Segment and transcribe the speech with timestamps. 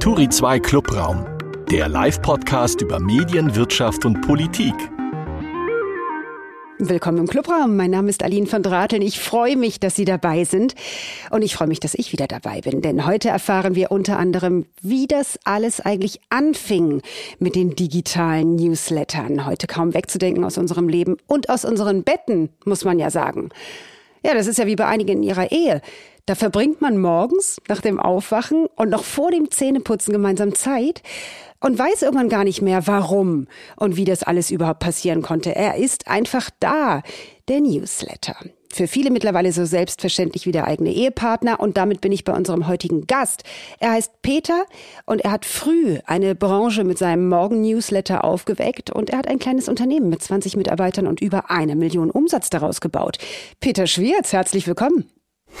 [0.00, 1.26] Turi 2 Clubraum,
[1.72, 4.72] der Live-Podcast über Medien, Wirtschaft und Politik.
[6.78, 7.74] Willkommen im Clubraum.
[7.74, 9.02] Mein Name ist Aline von Drateln.
[9.02, 10.76] Ich freue mich, dass Sie dabei sind.
[11.30, 12.80] Und ich freue mich, dass ich wieder dabei bin.
[12.80, 17.02] Denn heute erfahren wir unter anderem, wie das alles eigentlich anfing
[17.40, 19.46] mit den digitalen Newslettern.
[19.46, 23.48] Heute kaum wegzudenken aus unserem Leben und aus unseren Betten, muss man ja sagen.
[24.24, 25.82] Ja, das ist ja wie bei einigen in ihrer Ehe.
[26.28, 31.02] Da verbringt man morgens nach dem Aufwachen und noch vor dem Zähneputzen gemeinsam Zeit
[31.58, 33.46] und weiß irgendwann gar nicht mehr, warum
[33.76, 35.56] und wie das alles überhaupt passieren konnte.
[35.56, 37.02] Er ist einfach da,
[37.48, 38.36] der Newsletter.
[38.70, 42.68] Für viele mittlerweile so selbstverständlich wie der eigene Ehepartner und damit bin ich bei unserem
[42.68, 43.44] heutigen Gast.
[43.78, 44.66] Er heißt Peter
[45.06, 49.66] und er hat früh eine Branche mit seinem Morgen-Newsletter aufgeweckt und er hat ein kleines
[49.66, 53.16] Unternehmen mit 20 Mitarbeitern und über eine Million Umsatz daraus gebaut.
[53.60, 55.10] Peter Schwierz, herzlich willkommen.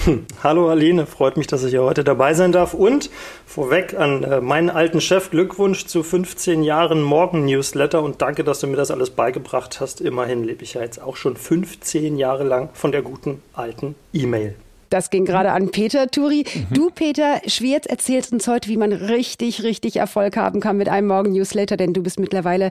[0.04, 0.26] Hm.
[0.42, 2.72] Hallo Aline, freut mich, dass ich hier heute dabei sein darf.
[2.72, 3.10] Und
[3.46, 8.66] vorweg an äh, meinen alten Chef Glückwunsch zu 15 Jahren Morgen-Newsletter und danke, dass du
[8.66, 10.00] mir das alles beigebracht hast.
[10.00, 14.54] Immerhin lebe ich ja jetzt auch schon 15 Jahre lang von der guten alten E-Mail.
[14.90, 16.44] Das ging gerade an Peter Turi.
[16.52, 16.74] Mhm.
[16.74, 21.08] Du, Peter Schwierz, erzählst uns heute, wie man richtig, richtig Erfolg haben kann mit einem
[21.08, 22.70] Morgen-Newsletter, denn du bist mittlerweile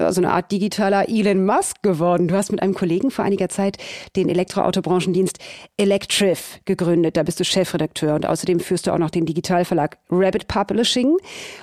[0.00, 2.28] ja, so eine Art digitaler Elon Musk geworden.
[2.28, 3.78] Du hast mit einem Kollegen vor einiger Zeit
[4.16, 5.38] den Elektroautobranchendienst
[5.76, 7.16] Electrif gegründet.
[7.16, 11.16] Da bist du Chefredakteur und außerdem führst du auch noch den Digitalverlag Rabbit Publishing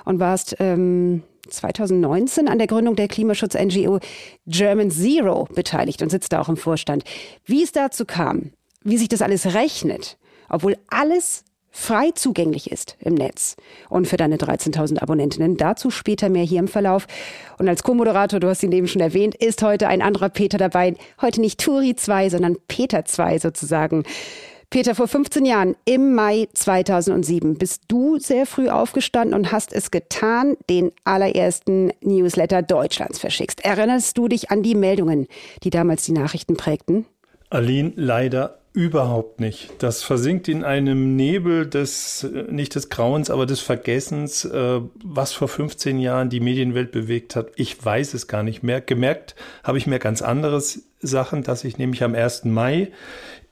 [0.04, 4.00] und warst ähm, 2019 an der Gründung der Klimaschutz-NGO
[4.46, 7.04] German Zero beteiligt und sitzt da auch im Vorstand.
[7.44, 8.50] Wie es dazu kam,
[8.86, 10.16] wie sich das alles rechnet,
[10.48, 13.56] obwohl alles frei zugänglich ist im Netz
[13.90, 15.58] und für deine 13.000 Abonnentinnen.
[15.58, 17.06] Dazu später mehr hier im Verlauf.
[17.58, 20.94] Und als Co-Moderator, du hast ihn eben schon erwähnt, ist heute ein anderer Peter dabei.
[21.20, 24.04] Heute nicht Turi 2, sondern Peter 2 sozusagen.
[24.70, 29.90] Peter, vor 15 Jahren, im Mai 2007, bist du sehr früh aufgestanden und hast es
[29.90, 33.64] getan, den allerersten Newsletter Deutschlands verschickst.
[33.64, 35.28] Erinnerst du dich an die Meldungen,
[35.62, 37.06] die damals die Nachrichten prägten?
[37.48, 39.70] Aline, leider Überhaupt nicht.
[39.78, 45.32] Das versinkt in einem Nebel des, äh, nicht des Grauens, aber des Vergessens, äh, was
[45.32, 47.52] vor 15 Jahren die Medienwelt bewegt hat.
[47.56, 48.82] Ich weiß es gar nicht mehr.
[48.82, 52.50] Gemerkt habe ich mir ganz anderes Sachen, dass ich nämlich am 1.
[52.50, 52.88] Mai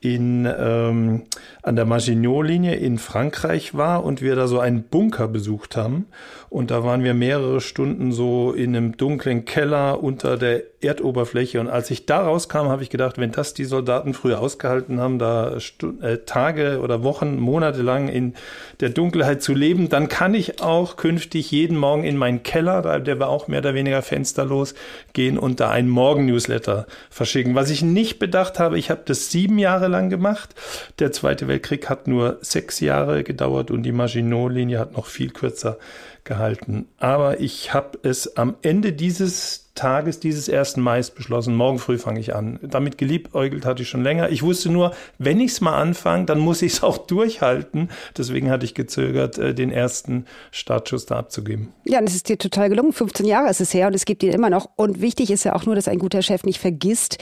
[0.04, 1.22] in, ähm,
[1.62, 6.06] an der Maginot-Linie in Frankreich war und wir da so einen Bunker besucht haben.
[6.50, 11.58] Und da waren wir mehrere Stunden so in einem dunklen Keller unter der Erdoberfläche.
[11.58, 15.18] Und als ich da rauskam, habe ich gedacht, wenn das die Soldaten früher ausgehalten haben,
[15.18, 15.56] da
[16.02, 18.34] äh, Tage oder Wochen, Monate lang in
[18.80, 23.18] der Dunkelheit zu leben, dann kann ich auch künftig jeden Morgen in meinen Keller, der
[23.18, 24.74] war auch mehr oder weniger fensterlos,
[25.12, 27.54] gehen und da einen Morgen-Newsletter verschicken.
[27.54, 30.50] Was ich nicht bedacht habe, ich habe das sieben Jahre lang gemacht.
[30.98, 35.78] Der Zweite Weltkrieg hat nur sechs Jahre gedauert und die Maginot-Linie hat noch viel kürzer
[36.24, 36.86] gehalten.
[36.98, 40.76] Aber ich habe es am Ende dieses Tages dieses 1.
[40.76, 42.60] Mai beschlossen, morgen früh fange ich an.
[42.62, 44.30] Damit geliebäugelt hatte ich schon länger.
[44.30, 47.90] Ich wusste nur, wenn ich es mal anfange, dann muss ich es auch durchhalten.
[48.16, 51.72] Deswegen hatte ich gezögert, äh, den ersten Startschuss da abzugeben.
[51.84, 52.92] Ja, und es ist dir total gelungen.
[52.92, 54.70] 15 Jahre ist es her und es gibt ihn immer noch.
[54.76, 57.18] Und wichtig ist ja auch nur, dass ein guter Chef nicht vergisst,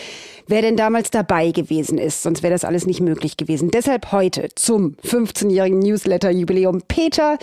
[0.46, 2.22] wer denn damals dabei gewesen ist.
[2.22, 3.70] Sonst wäre das alles nicht möglich gewesen.
[3.70, 7.38] Deshalb heute zum 15-jährigen Newsletter-Jubiläum Peter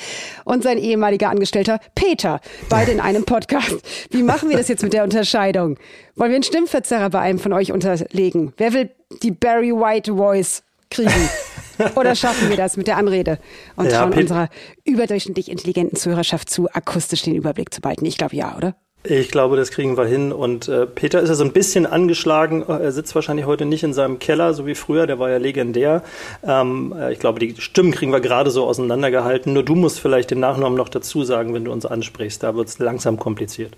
[0.46, 1.49] und sein ehemaliger Angestellter
[1.96, 2.40] Peter.
[2.70, 3.76] Beide in einem Podcast.
[4.12, 5.78] Wie machen wir das jetzt mit der Unterscheidung.
[6.16, 8.54] Wollen wir einen Stimmverzerrer bei einem von euch unterlegen?
[8.58, 8.92] Wer will
[9.24, 11.30] die Barry White Voice kriegen?
[11.96, 13.40] Oder schaffen wir das mit der Anrede
[13.76, 14.50] und ja, trauen unserer
[14.84, 18.06] überdurchschnittlich intelligenten Zuhörerschaft zu, akustisch den Überblick zu behalten?
[18.06, 18.76] Ich glaube ja, oder?
[19.04, 20.34] Ich glaube, das kriegen wir hin.
[20.34, 22.64] Und äh, Peter ist ja so ein bisschen angeschlagen.
[22.68, 25.08] Er sitzt wahrscheinlich heute nicht in seinem Keller, so wie früher.
[25.08, 26.04] Der war ja legendär.
[26.44, 29.54] Ähm, äh, ich glaube, die Stimmen kriegen wir gerade so auseinandergehalten.
[29.54, 32.44] Nur du musst vielleicht den Nachnamen noch dazu sagen, wenn du uns ansprichst.
[32.44, 33.78] Da wird es langsam kompliziert.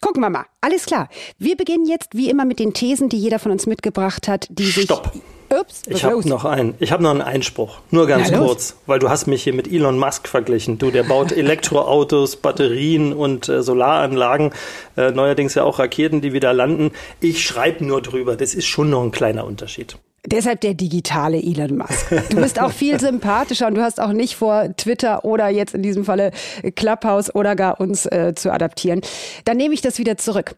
[0.00, 0.46] Gucken wir mal.
[0.60, 1.08] Alles klar.
[1.38, 4.64] Wir beginnen jetzt wie immer mit den Thesen, die jeder von uns mitgebracht hat, die
[4.64, 4.84] sich.
[4.84, 5.12] Stopp.
[5.60, 6.74] Ups, ich habe noch einen.
[6.78, 7.78] Ich habe noch einen Einspruch.
[7.90, 10.78] Nur ganz Na, kurz, weil du hast mich hier mit Elon Musk verglichen.
[10.78, 14.52] Du, der baut Elektroautos, Batterien und äh, Solaranlagen,
[14.96, 16.92] äh, neuerdings ja auch Raketen, die wieder landen.
[17.20, 18.36] Ich schreibe nur drüber.
[18.36, 19.96] Das ist schon noch ein kleiner Unterschied.
[20.26, 22.08] Deshalb der digitale Elon Musk.
[22.30, 25.82] Du bist auch viel sympathischer und du hast auch nicht vor, Twitter oder jetzt in
[25.82, 26.32] diesem Falle
[26.74, 29.02] Clubhouse oder gar uns äh, zu adaptieren.
[29.44, 30.56] Dann nehme ich das wieder zurück.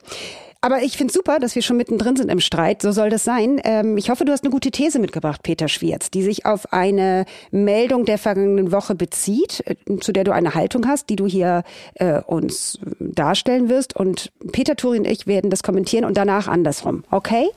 [0.60, 2.82] Aber ich finde super, dass wir schon mittendrin sind im Streit.
[2.82, 3.60] So soll das sein.
[3.62, 7.26] Ähm, ich hoffe, du hast eine gute These mitgebracht, Peter Schwierz, die sich auf eine
[7.52, 11.62] Meldung der vergangenen Woche bezieht, äh, zu der du eine Haltung hast, die du hier
[11.94, 13.94] äh, uns darstellen wirst.
[13.94, 17.04] Und Peter Turi und ich werden das kommentieren und danach andersrum.
[17.10, 17.48] Okay?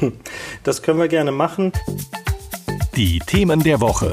[0.62, 1.72] Das können wir gerne machen.
[2.96, 4.12] Die Themen der Woche.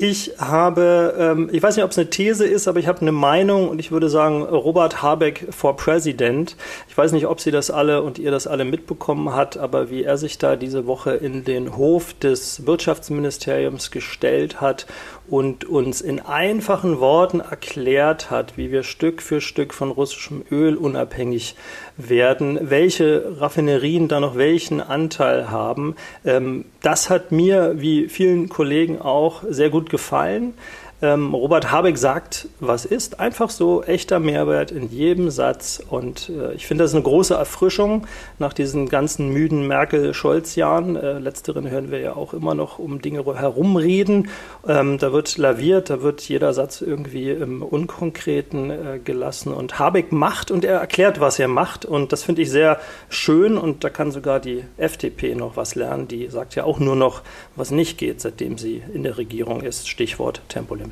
[0.00, 3.10] Ich habe, ähm, ich weiß nicht, ob es eine These ist, aber ich habe eine
[3.10, 6.56] Meinung und ich würde sagen, Robert Habeck for President.
[6.88, 10.04] Ich weiß nicht, ob Sie das alle und ihr das alle mitbekommen hat, aber wie
[10.04, 14.86] er sich da diese Woche in den Hof des Wirtschaftsministeriums gestellt hat
[15.26, 20.76] und uns in einfachen Worten erklärt hat, wie wir Stück für Stück von russischem Öl
[20.76, 21.56] unabhängig
[21.98, 25.96] werden, welche Raffinerien da noch welchen Anteil haben.
[26.24, 30.54] Ähm, das hat mir, wie vielen Kollegen auch, sehr gut gefallen.
[31.00, 33.20] Ähm, Robert Habeck sagt, was ist.
[33.20, 35.80] Einfach so echter Mehrwert in jedem Satz.
[35.88, 38.08] Und äh, ich finde das eine große Erfrischung
[38.40, 40.96] nach diesen ganzen müden Merkel-Scholz-Jahren.
[40.96, 44.28] Äh, letzteren hören wir ja auch immer noch um Dinge herumreden.
[44.66, 49.54] Ähm, da wird laviert, da wird jeder Satz irgendwie im Unkonkreten äh, gelassen.
[49.54, 51.84] Und Habeck macht und er erklärt, was er macht.
[51.84, 53.56] Und das finde ich sehr schön.
[53.56, 56.08] Und da kann sogar die FDP noch was lernen.
[56.08, 57.22] Die sagt ja auch nur noch,
[57.54, 59.88] was nicht geht, seitdem sie in der Regierung ist.
[59.88, 60.87] Stichwort Tempolimit.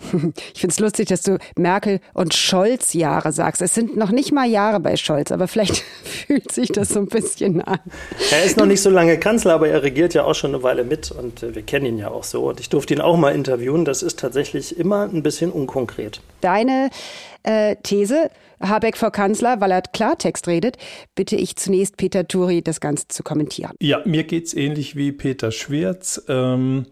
[0.54, 3.62] Ich finde es lustig, dass du Merkel und Scholz Jahre sagst.
[3.62, 7.06] Es sind noch nicht mal Jahre bei Scholz, aber vielleicht fühlt sich das so ein
[7.06, 7.78] bisschen an.
[8.30, 10.84] Er ist noch nicht so lange Kanzler, aber er regiert ja auch schon eine Weile
[10.84, 12.48] mit und äh, wir kennen ihn ja auch so.
[12.48, 13.84] Und ich durfte ihn auch mal interviewen.
[13.84, 16.20] Das ist tatsächlich immer ein bisschen unkonkret.
[16.40, 16.90] Deine
[17.42, 18.30] äh, These,
[18.60, 20.76] Habeck vor Kanzler, weil er Klartext redet,
[21.14, 23.72] bitte ich zunächst Peter Turi, das Ganze zu kommentieren.
[23.80, 26.22] Ja, mir geht es ähnlich wie Peter Schwirz.
[26.28, 26.86] Ähm,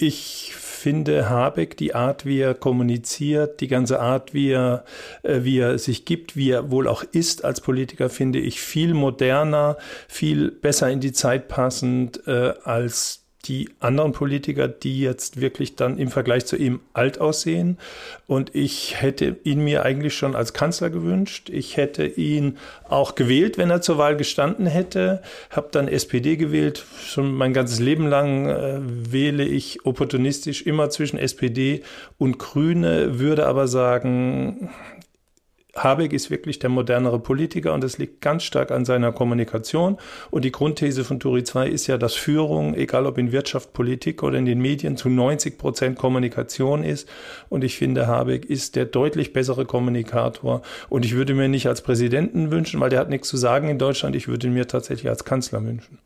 [0.00, 4.84] ich finde Habeck, die Art, wie er kommuniziert, die ganze Art, wie er,
[5.22, 8.94] äh, wie er sich gibt, wie er wohl auch ist als Politiker, finde ich viel
[8.94, 9.76] moderner,
[10.08, 15.98] viel besser in die Zeit passend äh, als die anderen Politiker, die jetzt wirklich dann
[15.98, 17.78] im Vergleich zu ihm alt aussehen.
[18.26, 21.48] Und ich hätte ihn mir eigentlich schon als Kanzler gewünscht.
[21.48, 22.58] Ich hätte ihn
[22.88, 25.22] auch gewählt, wenn er zur Wahl gestanden hätte.
[25.50, 26.84] Habe dann SPD gewählt.
[27.02, 31.82] Schon mein ganzes Leben lang äh, wähle ich opportunistisch immer zwischen SPD
[32.18, 34.70] und Grüne, würde aber sagen,
[35.76, 39.98] Habeck ist wirklich der modernere Politiker und das liegt ganz stark an seiner Kommunikation.
[40.30, 44.22] Und die Grundthese von Turi 2 ist ja, dass Führung, egal ob in Wirtschaft, Politik
[44.22, 47.08] oder in den Medien, zu 90 Prozent Kommunikation ist.
[47.48, 50.62] Und ich finde, Habeck ist der deutlich bessere Kommunikator.
[50.88, 53.78] Und ich würde mir nicht als Präsidenten wünschen, weil der hat nichts zu sagen in
[53.78, 54.16] Deutschland.
[54.16, 55.98] Ich würde mir tatsächlich als Kanzler wünschen.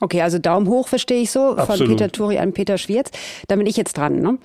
[0.00, 1.78] Okay, also Daumen hoch verstehe ich so Absolut.
[1.78, 3.10] von Peter Turi an Peter Schwierz.
[3.48, 4.38] Da bin ich jetzt dran, ne?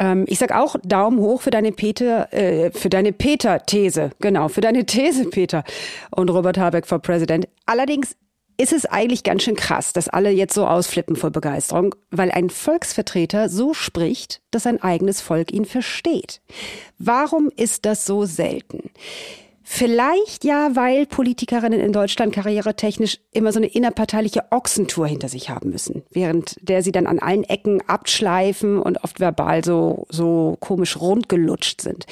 [0.00, 4.10] Ähm, ich sag auch Daumen hoch für deine Peter, äh, für deine Peter-These.
[4.18, 5.62] Genau, für deine These, Peter.
[6.10, 7.46] Und Robert Habeck for President.
[7.66, 8.16] Allerdings
[8.56, 12.50] ist es eigentlich ganz schön krass, dass alle jetzt so ausflippen vor Begeisterung, weil ein
[12.50, 16.42] Volksvertreter so spricht, dass sein eigenes Volk ihn versteht.
[16.98, 18.90] Warum ist das so selten?
[19.72, 25.70] Vielleicht ja, weil Politikerinnen in Deutschland karrieretechnisch immer so eine innerparteiliche Ochsentour hinter sich haben
[25.70, 31.00] müssen, während der sie dann an allen Ecken abschleifen und oft verbal so, so komisch
[31.00, 32.06] rundgelutscht sind.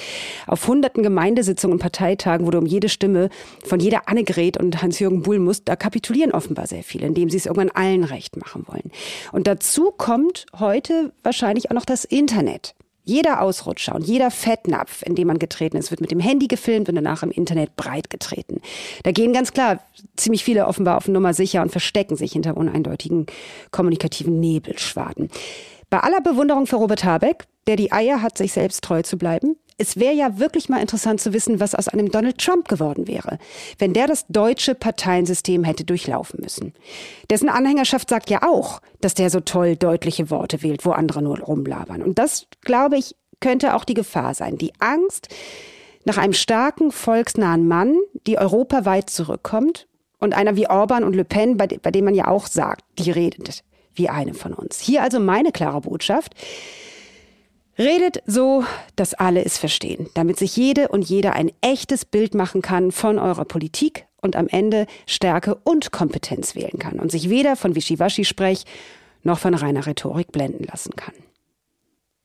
[0.46, 3.28] Auf hunderten Gemeindesitzungen und Parteitagen wurde um jede Stimme
[3.64, 7.46] von jeder Annegret und Hans-Jürgen Buhl muss, da kapitulieren offenbar sehr viele, indem sie es
[7.46, 8.92] irgendwann allen recht machen wollen.
[9.32, 12.76] Und dazu kommt heute wahrscheinlich auch noch das Internet.
[13.08, 16.90] Jeder Ausrutscher und jeder Fettnapf, in dem man getreten ist, wird mit dem Handy gefilmt
[16.90, 18.60] und danach im Internet breit getreten.
[19.02, 19.80] Da gehen ganz klar
[20.16, 23.24] ziemlich viele offenbar auf Nummer sicher und verstecken sich hinter uneindeutigen
[23.70, 25.30] kommunikativen Nebelschwaden.
[25.88, 29.56] Bei aller Bewunderung für Robert Habeck, der die Eier hat, sich selbst treu zu bleiben,
[29.78, 33.38] es wäre ja wirklich mal interessant zu wissen, was aus einem Donald Trump geworden wäre,
[33.78, 36.74] wenn der das deutsche Parteiensystem hätte durchlaufen müssen.
[37.30, 41.38] Dessen Anhängerschaft sagt ja auch, dass der so toll deutliche Worte wählt, wo andere nur
[41.38, 42.02] rumlabern.
[42.02, 44.58] Und das, glaube ich, könnte auch die Gefahr sein.
[44.58, 45.28] Die Angst
[46.04, 49.86] nach einem starken, volksnahen Mann, die europaweit zurückkommt
[50.18, 53.12] und einer wie Orban und Le Pen, bei, bei dem man ja auch sagt, die
[53.12, 53.62] redet
[53.94, 54.80] wie eine von uns.
[54.80, 56.34] Hier also meine klare Botschaft.
[57.78, 58.64] Redet so,
[58.96, 63.20] dass alle es verstehen, damit sich jede und jeder ein echtes Bild machen kann von
[63.20, 68.64] eurer Politik und am Ende Stärke und Kompetenz wählen kann und sich weder von Wischiwaschi-Sprech
[69.22, 71.14] noch von reiner Rhetorik blenden lassen kann.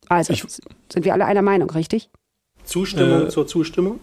[0.10, 2.10] Also, ich, sind wir alle einer Meinung, richtig?
[2.63, 4.00] Zustimmung äh, zur Zustimmung?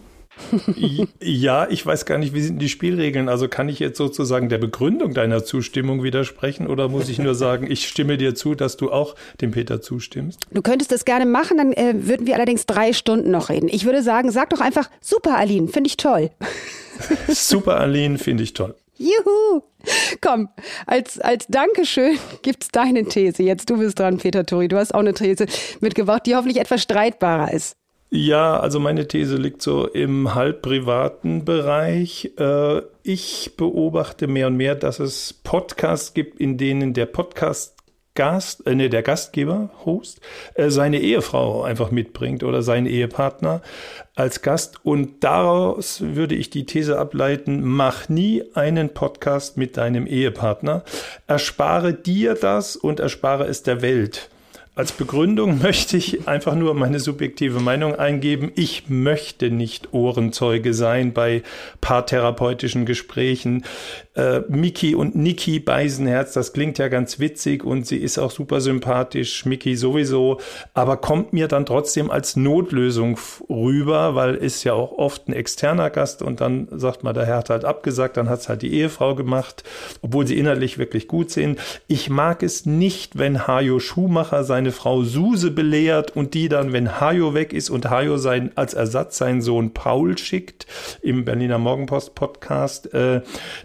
[1.21, 3.29] Ja, ich weiß gar nicht, wie sind die Spielregeln?
[3.29, 7.69] Also kann ich jetzt sozusagen der Begründung deiner Zustimmung widersprechen oder muss ich nur sagen,
[7.69, 10.41] ich stimme dir zu, dass du auch dem Peter zustimmst?
[10.51, 13.69] Du könntest das gerne machen, dann äh, würden wir allerdings drei Stunden noch reden.
[13.71, 16.31] Ich würde sagen, sag doch einfach, super Aline, finde ich toll.
[17.27, 18.75] super Aline, finde ich toll.
[18.97, 19.63] Juhu!
[20.21, 20.49] Komm,
[20.85, 23.41] als, als Dankeschön gibt's deine These.
[23.41, 24.67] Jetzt du bist dran, Peter Tori.
[24.67, 25.47] Du hast auch eine These
[25.79, 27.75] mitgebracht, die hoffentlich etwas streitbarer ist.
[28.13, 32.33] Ja, also meine These liegt so im halb privaten Bereich.
[32.37, 37.77] Äh, ich beobachte mehr und mehr, dass es Podcasts gibt, in denen der Podcast
[38.13, 40.19] Gast, äh, nee, der Gastgeber, Host,
[40.55, 43.61] äh, seine Ehefrau einfach mitbringt oder seinen Ehepartner
[44.13, 44.85] als Gast.
[44.85, 50.83] Und daraus würde ich die These ableiten, mach nie einen Podcast mit deinem Ehepartner.
[51.27, 54.29] Erspare dir das und erspare es der Welt.
[54.81, 58.51] Als Begründung möchte ich einfach nur meine subjektive Meinung eingeben.
[58.55, 61.43] Ich möchte nicht Ohrenzeuge sein bei
[61.81, 63.63] paartherapeutischen Gesprächen.
[64.13, 68.59] Äh, Miki und Niki Beisenherz, das klingt ja ganz witzig und sie ist auch super
[68.59, 70.41] sympathisch, Miki sowieso,
[70.73, 73.17] aber kommt mir dann trotzdem als Notlösung
[73.49, 77.37] rüber, weil ist ja auch oft ein externer Gast und dann sagt man, der Herr
[77.37, 79.63] hat halt abgesagt, dann hat es halt die Ehefrau gemacht,
[80.01, 81.57] obwohl sie inhaltlich wirklich gut sind.
[81.87, 86.99] Ich mag es nicht, wenn Hajo Schumacher seine Frau Suse belehrt und die dann, wenn
[86.99, 90.67] Hajo weg ist und Hajo sein, als Ersatz seinen Sohn Paul schickt,
[91.01, 93.21] im Berliner Morgenpost Podcast, äh,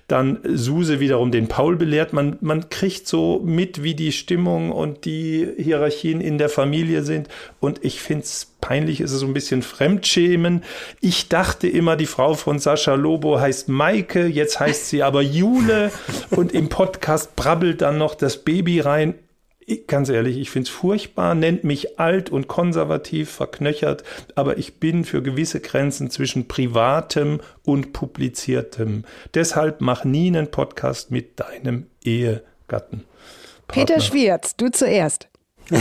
[0.07, 2.13] dann Suse wiederum den Paul belehrt.
[2.13, 7.29] Man, man kriegt so mit, wie die Stimmung und die Hierarchien in der Familie sind.
[7.61, 10.63] Und ich finde es peinlich, ist es so ein bisschen Fremdschämen.
[11.01, 15.91] Ich dachte immer, die Frau von Sascha Lobo heißt Maike, jetzt heißt sie aber Jule.
[16.31, 19.15] Und im Podcast brabbelt dann noch das Baby rein
[19.87, 24.05] ganz ehrlich, ich finde es furchtbar, nennt mich alt und konservativ, verknöchert,
[24.35, 29.05] aber ich bin für gewisse Grenzen zwischen privatem und publiziertem.
[29.35, 33.05] Deshalb mach nie einen Podcast mit deinem Ehegatten.
[33.67, 33.85] Partner.
[33.85, 35.29] Peter Schwierz, du zuerst.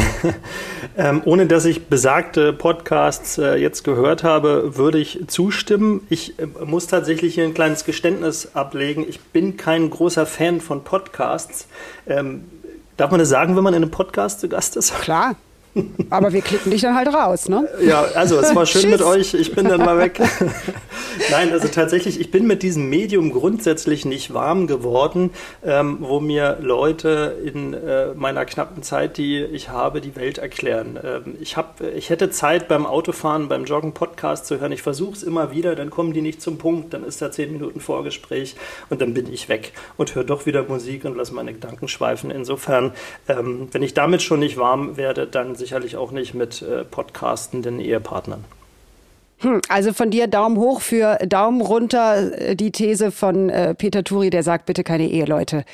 [0.97, 6.07] ähm, ohne dass ich besagte Podcasts äh, jetzt gehört habe, würde ich zustimmen.
[6.09, 9.05] Ich äh, muss tatsächlich hier ein kleines Geständnis ablegen.
[9.07, 11.67] Ich bin kein großer Fan von Podcasts.
[12.07, 12.45] Ähm,
[12.97, 14.93] Darf man das sagen, wenn man in einem Podcast zu Gast ist?
[15.01, 15.35] Klar.
[16.09, 17.67] Aber wir klicken dich dann halt raus, ne?
[17.81, 19.33] Ja, also es war schön mit euch.
[19.33, 20.19] Ich bin dann mal weg.
[21.31, 25.31] Nein, also tatsächlich, ich bin mit diesem Medium grundsätzlich nicht warm geworden,
[25.63, 30.99] ähm, wo mir Leute in äh, meiner knappen Zeit, die ich habe, die Welt erklären.
[31.03, 34.71] Ähm, ich, hab, ich hätte Zeit beim Autofahren, beim Joggen Podcast zu hören.
[34.71, 37.51] Ich versuche es immer wieder, dann kommen die nicht zum Punkt, dann ist da zehn
[37.51, 38.55] Minuten Vorgespräch
[38.89, 42.31] und dann bin ich weg und höre doch wieder Musik und lasse meine Gedanken schweifen.
[42.31, 42.91] Insofern,
[43.27, 47.79] ähm, wenn ich damit schon nicht warm werde, dann sicherlich auch nicht mit äh, podcastenden
[47.79, 48.45] Ehepartnern.
[49.39, 54.03] Hm, also von dir Daumen hoch für Daumen runter äh, die These von äh, Peter
[54.03, 55.65] Turi, der sagt, bitte keine Eheleute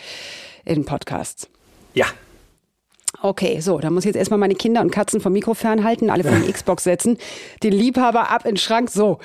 [0.63, 1.49] in Podcasts.
[1.93, 2.05] Ja.
[3.21, 6.23] Okay, so, da muss ich jetzt erstmal meine Kinder und Katzen vom Mikro fernhalten, alle
[6.23, 7.17] von die Xbox setzen,
[7.61, 8.89] den Liebhaber ab in den Schrank.
[8.89, 9.19] So,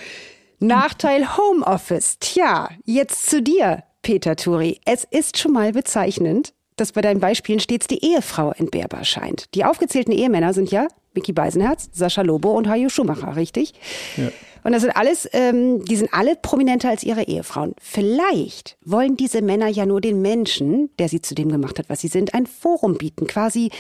[0.59, 2.19] Nachteil Homeoffice.
[2.19, 4.81] Tja, jetzt zu dir, Peter Turi.
[4.85, 9.55] Es ist schon mal bezeichnend, dass bei deinen Beispielen stets die Ehefrau entbehrbar scheint.
[9.55, 13.73] Die aufgezählten Ehemänner sind ja Mickey Beisenherz, Sascha Lobo und Hajo Schumacher, richtig?
[14.17, 14.29] Ja.
[14.63, 17.75] Und das sind alles, ähm, die sind alle prominenter als ihre Ehefrauen.
[17.81, 22.01] Vielleicht wollen diese Männer ja nur den Menschen, der sie zu dem gemacht hat, was
[22.01, 23.71] sie sind, ein Forum bieten, quasi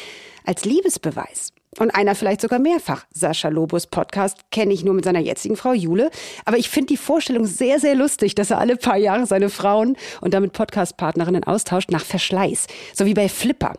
[0.44, 1.52] als Liebesbeweis.
[1.78, 3.04] Und einer vielleicht sogar mehrfach.
[3.12, 6.10] Sascha Lobos Podcast kenne ich nur mit seiner jetzigen Frau Jule.
[6.44, 9.96] Aber ich finde die Vorstellung sehr, sehr lustig, dass er alle paar Jahre seine Frauen
[10.20, 12.66] und damit Podcastpartnerinnen austauscht nach Verschleiß.
[12.94, 13.74] So wie bei Flipper.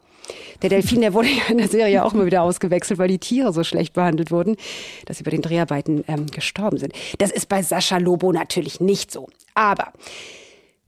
[0.61, 3.53] Der Delfin, der wurde ja in der Serie auch mal wieder ausgewechselt, weil die Tiere
[3.53, 4.57] so schlecht behandelt wurden,
[5.05, 6.93] dass sie bei den Dreharbeiten ähm, gestorben sind.
[7.19, 9.29] Das ist bei Sascha Lobo natürlich nicht so.
[9.53, 9.93] Aber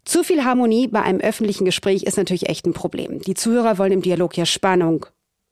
[0.06, 3.22] zu viel Harmonie bei einem öffentlichen Gespräch ist natürlich echt ein Problem.
[3.22, 5.06] Die Zuhörer wollen im Dialog ja Spannung,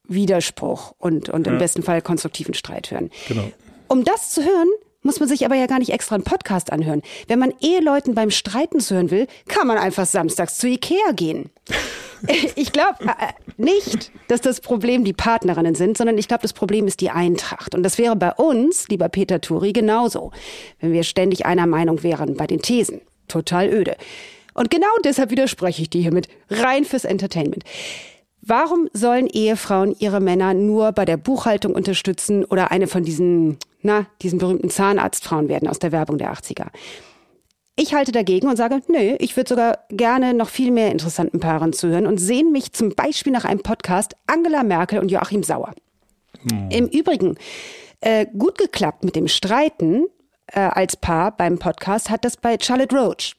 [0.07, 1.53] Widerspruch und, und ja.
[1.53, 3.09] im besten Fall konstruktiven Streit hören.
[3.27, 3.51] Genau.
[3.87, 4.67] Um das zu hören,
[5.07, 7.01] muss man sich aber ja gar nicht extra einen Podcast anhören.
[7.27, 11.49] Wenn man Eheleuten beim Streiten zuhören will, kann man einfach samstags zu Ikea gehen.
[12.55, 16.51] Ich glaube äh, äh, nicht, dass das Problem die Partnerinnen sind, sondern ich glaube, das
[16.51, 17.75] Problem ist die Eintracht.
[17.75, 20.31] Und das wäre bei uns, lieber Peter Turi, genauso,
[20.79, 23.01] wenn wir ständig einer Meinung wären bei den Thesen.
[23.27, 23.97] Total öde.
[24.55, 26.27] Und genau deshalb widerspreche ich dir hiermit.
[26.49, 27.63] Rein fürs Entertainment.
[28.49, 34.05] Warum sollen Ehefrauen ihre Männer nur bei der Buchhaltung unterstützen oder eine von diesen, na,
[34.21, 36.67] diesen berühmten Zahnarztfrauen werden aus der Werbung der 80er?
[37.75, 41.73] Ich halte dagegen und sage, nö, ich würde sogar gerne noch viel mehr interessanten Paaren
[41.73, 45.73] zuhören und sehen mich zum Beispiel nach einem Podcast Angela Merkel und Joachim Sauer.
[46.49, 46.69] Hm.
[46.71, 47.35] Im Übrigen,
[47.99, 50.05] äh, gut geklappt mit dem Streiten
[50.53, 53.35] äh, als Paar beim Podcast hat das bei Charlotte Roach,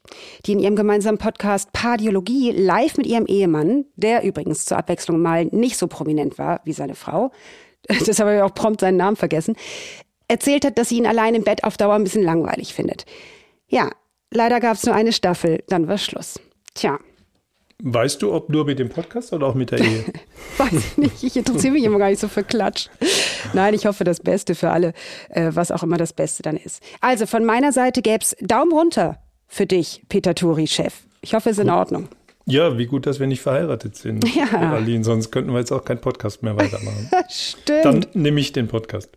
[0.46, 5.46] die in ihrem gemeinsamen Podcast Pardiologie live mit ihrem Ehemann, der übrigens zur Abwechslung mal
[5.46, 7.30] nicht so prominent war wie seine Frau,
[8.06, 9.56] das habe ich auch prompt seinen Namen vergessen,
[10.28, 13.06] erzählt hat, dass sie ihn allein im Bett auf Dauer ein bisschen langweilig findet.
[13.66, 13.90] Ja,
[14.30, 16.40] leider gab es nur eine Staffel, dann war Schluss.
[16.74, 16.98] Tja,
[17.82, 20.04] Weißt du, ob nur mit dem Podcast oder auch mit der Ehe?
[20.58, 21.22] Weiß ich nicht.
[21.22, 22.88] Ich interessiere mich immer gar nicht so für Klatsch.
[23.52, 24.94] Nein, ich hoffe das Beste für alle,
[25.28, 26.82] äh, was auch immer das Beste dann ist.
[27.00, 30.92] Also von meiner Seite gäbe es Daumen runter für dich, Peter Turi, Chef.
[31.20, 32.08] Ich hoffe, es ist in Ordnung.
[32.46, 34.72] Ja, wie gut, dass wir nicht verheiratet sind, ja.
[34.72, 37.10] Aline, sonst könnten wir jetzt auch keinen Podcast mehr weitermachen.
[37.28, 37.84] Stimmt.
[37.84, 39.10] Dann nehme ich den Podcast.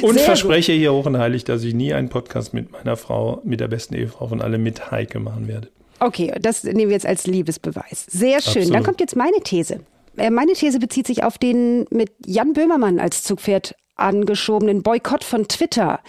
[0.00, 0.78] Und Sehr verspreche gut.
[0.78, 3.94] hier hoch und heilig, dass ich nie einen Podcast mit meiner Frau, mit der besten
[3.94, 5.68] Ehefrau von alle mit Heike machen werde.
[6.00, 8.06] Okay, das nehmen wir jetzt als Liebesbeweis.
[8.08, 8.62] Sehr schön.
[8.62, 8.74] Absolut.
[8.74, 9.80] Dann kommt jetzt meine These.
[10.16, 15.48] Äh, meine These bezieht sich auf den mit Jan Böhmermann als Zugpferd angeschobenen Boykott von
[15.48, 16.00] Twitter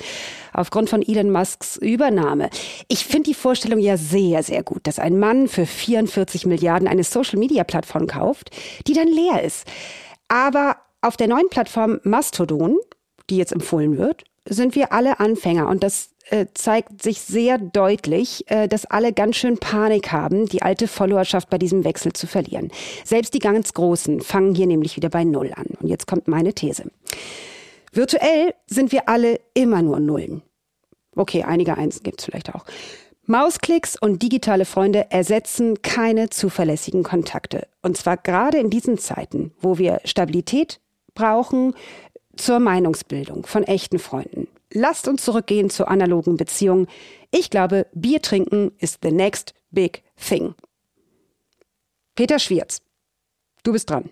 [0.53, 2.49] aufgrund von Elon Musks Übernahme.
[2.87, 7.03] Ich finde die Vorstellung ja sehr, sehr gut, dass ein Mann für 44 Milliarden eine
[7.03, 8.51] Social-Media-Plattform kauft,
[8.87, 9.65] die dann leer ist.
[10.27, 12.77] Aber auf der neuen Plattform Mastodon,
[13.29, 18.49] die jetzt empfohlen wird, sind wir alle Anfänger und das äh, zeigt sich sehr deutlich,
[18.49, 22.71] äh, dass alle ganz schön Panik haben, die alte Followerschaft bei diesem Wechsel zu verlieren.
[23.03, 25.67] Selbst die ganz Großen fangen hier nämlich wieder bei Null an.
[25.79, 26.91] Und jetzt kommt meine These.
[27.91, 30.43] Virtuell sind wir alle immer nur Nullen.
[31.15, 32.65] Okay, einige Einsen gibt es vielleicht auch.
[33.25, 37.67] Mausklicks und digitale Freunde ersetzen keine zuverlässigen Kontakte.
[37.83, 40.79] Und zwar gerade in diesen Zeiten, wo wir Stabilität
[41.13, 41.75] brauchen
[42.35, 44.47] zur Meinungsbildung von echten Freunden.
[44.71, 46.87] Lasst uns zurückgehen zur analogen Beziehung.
[47.31, 50.53] Ich glaube, Bier trinken ist the next big thing.
[52.15, 52.81] Peter Schwierz,
[53.63, 54.09] du bist dran.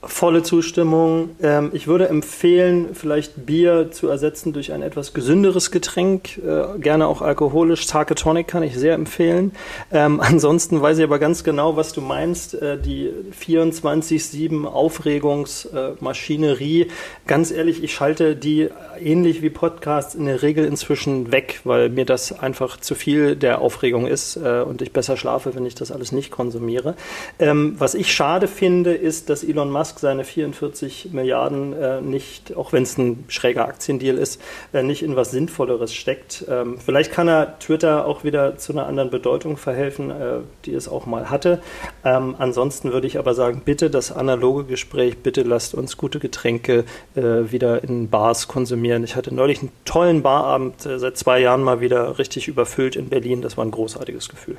[0.00, 1.30] Volle Zustimmung.
[1.42, 7.08] Ähm, ich würde empfehlen, vielleicht Bier zu ersetzen durch ein etwas gesünderes Getränk, äh, gerne
[7.08, 7.84] auch alkoholisch.
[7.84, 9.50] Sake Tonic kann ich sehr empfehlen.
[9.90, 12.54] Ähm, ansonsten weiß ich aber ganz genau, was du meinst.
[12.54, 13.10] Äh, die
[13.44, 16.86] 24-7 Aufregungsmaschinerie.
[17.26, 18.68] ganz ehrlich, ich schalte die
[19.00, 23.60] ähnlich wie Podcasts in der Regel inzwischen weg, weil mir das einfach zu viel der
[23.60, 26.94] Aufregung ist äh, und ich besser schlafe, wenn ich das alles nicht konsumiere.
[27.40, 32.54] Ähm, was ich schade finde, ist, dass Elon Musk Musk seine 44 Milliarden äh, nicht,
[32.54, 34.38] auch wenn es ein schräger Aktiendeal ist,
[34.74, 36.44] äh, nicht in was Sinnvolleres steckt.
[36.46, 40.90] Ähm, vielleicht kann er Twitter auch wieder zu einer anderen Bedeutung verhelfen, äh, die es
[40.90, 41.62] auch mal hatte.
[42.04, 46.84] Ähm, ansonsten würde ich aber sagen, bitte das analoge Gespräch, bitte lasst uns gute Getränke
[47.14, 49.04] äh, wieder in Bars konsumieren.
[49.04, 53.08] Ich hatte neulich einen tollen Barabend, äh, seit zwei Jahren mal wieder richtig überfüllt in
[53.08, 53.40] Berlin.
[53.40, 54.58] Das war ein großartiges Gefühl.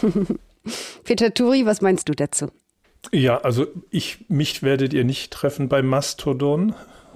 [1.04, 2.48] Peter Turi, was meinst du dazu?
[3.12, 6.74] Ja, also ich, mich werdet ihr nicht treffen bei Mastodon.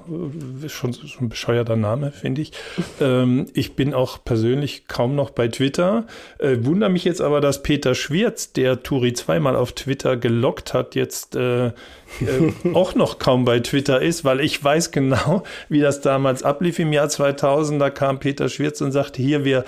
[0.08, 2.52] Äh, schon, schon ein bescheuerter Name, finde ich.
[3.00, 6.06] ähm, ich bin auch persönlich kaum noch bei Twitter.
[6.38, 10.94] Äh, wundere mich jetzt aber, dass Peter Schwierz, der Turi zweimal auf Twitter gelockt hat,
[10.94, 11.72] jetzt äh,
[12.64, 16.78] äh, auch noch kaum bei Twitter ist, weil ich weiß genau, wie das damals ablief
[16.78, 17.80] im Jahr 2000.
[17.80, 19.64] Da kam Peter Schwirz und sagte, hier, wir,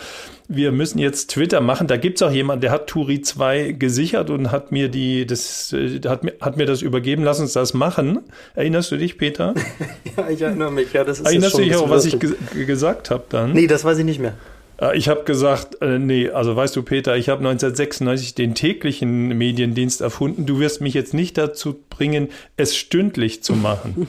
[0.48, 1.86] wir müssen jetzt Twitter machen.
[1.86, 6.00] Da gibt's auch jemanden, der hat Turi 2 gesichert und hat mir die, das, äh,
[6.06, 8.20] hat mir, hat mir das übergeben, lass uns das machen.
[8.54, 9.54] Erinnerst du dich, Peter?
[10.16, 12.18] ja, ich erinnere mich, ja, das ist Erinnerst du dich auch, was ich
[12.66, 13.52] gesagt habe dann?
[13.52, 14.34] Nee, das weiß ich nicht mehr.
[14.80, 19.28] Äh, ich habe gesagt, äh, nee, also weißt du, Peter, ich habe 1996 den täglichen
[19.28, 20.46] Mediendienst erfunden.
[20.46, 24.08] Du wirst mich jetzt nicht dazu bringen, es stündlich zu machen.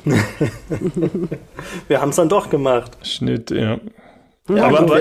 [1.87, 2.97] wir haben es dann doch gemacht.
[3.03, 3.79] Schnitt, ja.
[4.49, 4.95] ja aber, aber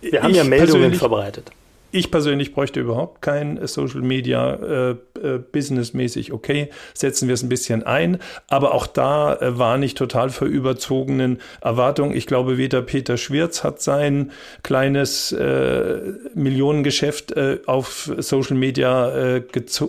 [0.00, 1.50] wir, wir haben ja Meldungen verbreitet.
[1.92, 6.32] Ich persönlich bräuchte überhaupt kein Social Media äh, äh, businessmäßig.
[6.32, 8.18] Okay, setzen wir es ein bisschen ein.
[8.48, 12.14] Aber auch da äh, war nicht total für überzogenen Erwartungen.
[12.14, 14.30] Ich glaube, weder Peter Schwirz hat sein
[14.62, 15.98] kleines äh,
[16.34, 19.42] Millionengeschäft äh, auf Social Media äh,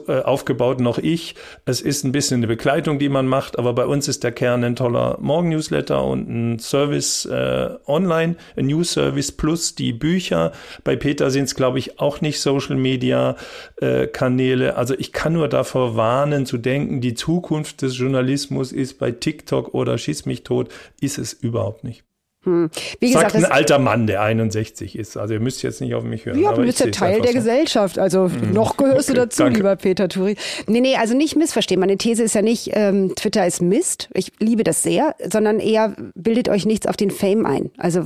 [0.08, 1.36] äh, aufgebaut, noch ich.
[1.66, 3.60] Es ist ein bisschen eine Begleitung, die man macht.
[3.60, 8.66] Aber bei uns ist der Kern ein toller Morgen-Newsletter und ein Service äh, online, ein
[8.66, 10.52] News Service plus die Bücher.
[10.84, 13.36] Bei Peter sind es, glaube ich, auch nicht Social Media
[13.78, 14.76] äh, Kanäle.
[14.76, 19.74] Also ich kann nur davor warnen zu denken, die Zukunft des Journalismus ist bei TikTok
[19.74, 22.04] oder Schieß mich tot, ist es überhaupt nicht.
[22.44, 22.72] Hm.
[23.00, 25.16] Wie gesagt, Sagt ein alter Mann, der 61 ist.
[25.16, 26.40] Also ihr müsst jetzt nicht auf mich hören.
[26.40, 27.38] Ja, du bist ja Teil der so.
[27.38, 28.00] Gesellschaft.
[28.00, 28.52] Also mhm.
[28.52, 29.60] noch gehörst okay, du dazu, danke.
[29.60, 30.36] lieber Peter Turi.
[30.66, 31.80] Nee, nee, also nicht missverstehen.
[31.80, 34.10] Meine These ist ja nicht, ähm, Twitter ist Mist.
[34.16, 37.70] Ich liebe das sehr, sondern eher bildet euch nichts auf den Fame ein.
[37.78, 38.06] Also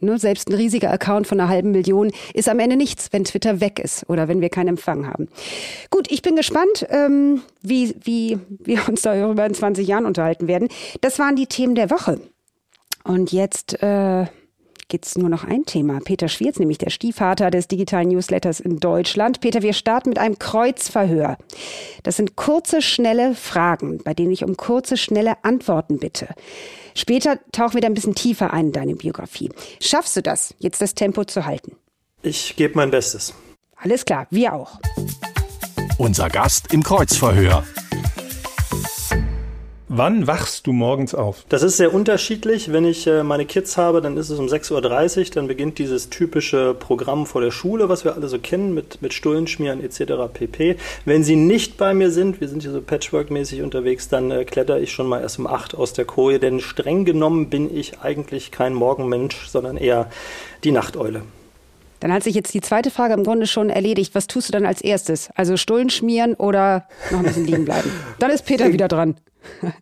[0.00, 3.60] ne, selbst ein riesiger Account von einer halben Million ist am Ende nichts, wenn Twitter
[3.60, 5.28] weg ist oder wenn wir keinen Empfang haben.
[5.90, 10.68] Gut, ich bin gespannt, ähm, wie, wie wir uns darüber in 20 Jahren unterhalten werden.
[11.02, 12.18] Das waren die Themen der Woche.
[13.04, 14.26] Und jetzt äh,
[14.90, 16.00] gibt es nur noch ein Thema.
[16.04, 19.40] Peter Schwierz, nämlich der Stiefvater des digitalen Newsletters in Deutschland.
[19.40, 21.38] Peter, wir starten mit einem Kreuzverhör.
[22.02, 26.28] Das sind kurze, schnelle Fragen, bei denen ich um kurze, schnelle Antworten bitte.
[26.94, 29.50] Später tauchen wir da ein bisschen tiefer ein in deine Biografie.
[29.80, 31.76] Schaffst du das, jetzt das Tempo zu halten?
[32.22, 33.32] Ich gebe mein Bestes.
[33.76, 34.78] Alles klar, wir auch.
[35.96, 37.64] Unser Gast im Kreuzverhör.
[39.92, 41.44] Wann wachst du morgens auf?
[41.48, 42.72] Das ist sehr unterschiedlich.
[42.72, 45.24] Wenn ich äh, meine Kids habe, dann ist es um 6.30 Uhr.
[45.34, 49.12] Dann beginnt dieses typische Programm vor der Schule, was wir alle so kennen, mit, mit
[49.12, 50.32] Stullenschmieren etc.
[50.32, 50.76] pp.
[51.04, 54.78] Wenn sie nicht bei mir sind, wir sind hier so Patchwork-mäßig unterwegs, dann äh, kletter
[54.78, 56.38] ich schon mal erst um 8 aus der Koje.
[56.38, 60.08] Denn streng genommen bin ich eigentlich kein Morgenmensch, sondern eher
[60.62, 61.22] die Nachteule.
[62.00, 64.14] Dann hat sich jetzt die zweite Frage im Grunde schon erledigt.
[64.14, 65.30] Was tust du dann als erstes?
[65.36, 67.90] Also Stullen schmieren oder noch ein bisschen liegen bleiben?
[68.18, 69.16] Dann ist Peter wieder dran.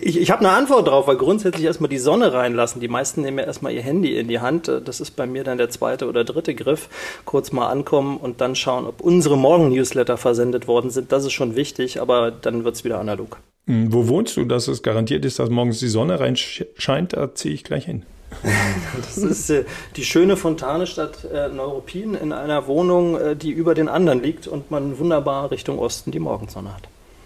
[0.00, 2.80] Ich, ich habe eine Antwort drauf, weil grundsätzlich erstmal die Sonne reinlassen.
[2.80, 4.70] Die meisten nehmen ja erstmal ihr Handy in die Hand.
[4.84, 6.88] Das ist bei mir dann der zweite oder dritte Griff.
[7.24, 11.12] Kurz mal ankommen und dann schauen, ob unsere Morgen-Newsletter versendet worden sind.
[11.12, 13.38] Das ist schon wichtig, aber dann wird es wieder analog.
[13.66, 17.12] Hm, wo wohnst du, dass es garantiert ist, dass morgens die Sonne reinscheint?
[17.12, 18.04] Da ziehe ich gleich hin.
[18.96, 19.64] Das ist äh,
[19.96, 24.46] die schöne Fontane statt äh, Neuruppin in einer Wohnung, äh, die über den anderen liegt
[24.46, 26.82] und man wunderbar Richtung Osten die Morgensonne hat.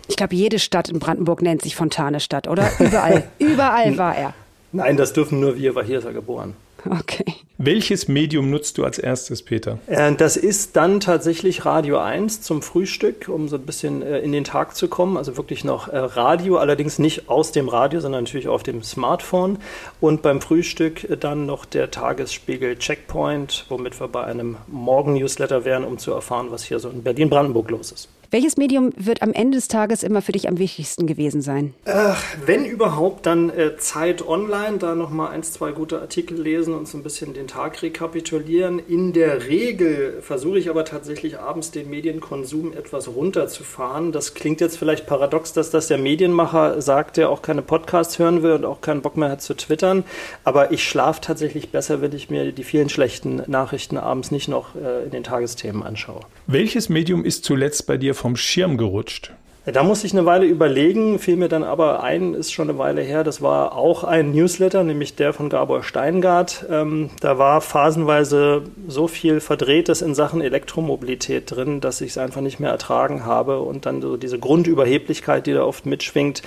[0.08, 2.70] Ich glaube, jede Stadt in Brandenburg nennt sich Fontanestadt, oder?
[2.78, 3.24] Überall.
[3.38, 4.34] Überall war er.
[4.72, 6.54] Nein, das dürfen nur wir, weil hier ist er geboren.
[6.84, 7.24] Okay.
[7.58, 9.78] Welches Medium nutzt du als erstes, Peter?
[9.86, 14.32] Äh, das ist dann tatsächlich Radio 1 zum Frühstück, um so ein bisschen äh, in
[14.32, 15.16] den Tag zu kommen.
[15.16, 19.58] Also wirklich noch äh, Radio, allerdings nicht aus dem Radio, sondern natürlich auf dem Smartphone.
[20.02, 25.96] Und beim Frühstück dann noch der Tagesspiegel Checkpoint, womit wir bei einem Morgen-Newsletter wären, um
[25.96, 28.08] zu erfahren, was hier so in Berlin-Brandenburg los ist.
[28.30, 31.74] Welches Medium wird am Ende des Tages immer für dich am wichtigsten gewesen sein?
[31.84, 36.88] Ach, wenn überhaupt, dann äh, Zeit Online, da nochmal ein, zwei gute Artikel lesen und
[36.88, 38.80] so ein bisschen den Tag rekapitulieren.
[38.88, 44.10] In der Regel versuche ich aber tatsächlich abends den Medienkonsum etwas runterzufahren.
[44.10, 48.42] Das klingt jetzt vielleicht paradox, dass das der Medienmacher sagt, der auch keine Podcasts hören
[48.42, 50.02] will und auch keinen Bock mehr hat zu twittern.
[50.42, 54.74] Aber ich schlafe tatsächlich besser, wenn ich mir die vielen schlechten Nachrichten abends nicht noch
[54.74, 56.22] äh, in den Tagesthemen anschaue.
[56.48, 59.32] Welches Medium ist zuletzt bei dir vom Schirm gerutscht?
[59.72, 63.02] Da musste ich eine Weile überlegen, fiel mir dann aber ein, ist schon eine Weile
[63.02, 66.64] her, das war auch ein Newsletter, nämlich der von Gabor Steingart.
[66.70, 72.42] Ähm, da war phasenweise so viel Verdrehtes in Sachen Elektromobilität drin, dass ich es einfach
[72.42, 76.42] nicht mehr ertragen habe und dann so diese Grundüberheblichkeit, die da oft mitschwingt.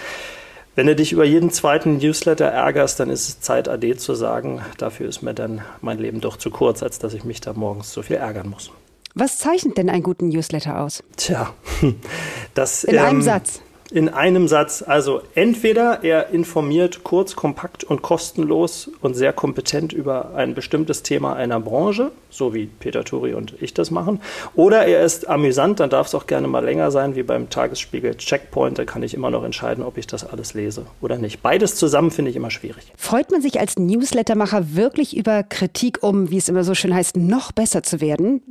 [0.75, 4.61] Wenn du dich über jeden zweiten Newsletter ärgerst, dann ist es Zeit, AD zu sagen.
[4.77, 7.91] Dafür ist mir dann mein Leben doch zu kurz, als dass ich mich da morgens
[7.91, 8.71] so viel ärgern muss.
[9.15, 11.03] Was zeichnet denn einen guten Newsletter aus?
[11.17, 11.53] Tja,
[12.53, 12.83] das.
[12.83, 14.83] In ähm, einem Satz in einem Satz.
[14.85, 21.35] Also entweder er informiert kurz, kompakt und kostenlos und sehr kompetent über ein bestimmtes Thema
[21.35, 24.21] einer Branche, so wie Peter Turi und ich das machen,
[24.55, 28.15] oder er ist amüsant, dann darf es auch gerne mal länger sein, wie beim Tagesspiegel
[28.15, 31.41] Checkpoint, da kann ich immer noch entscheiden, ob ich das alles lese oder nicht.
[31.41, 32.91] Beides zusammen finde ich immer schwierig.
[32.97, 37.17] Freut man sich als Newslettermacher wirklich über Kritik, um, wie es immer so schön heißt,
[37.17, 38.41] noch besser zu werden?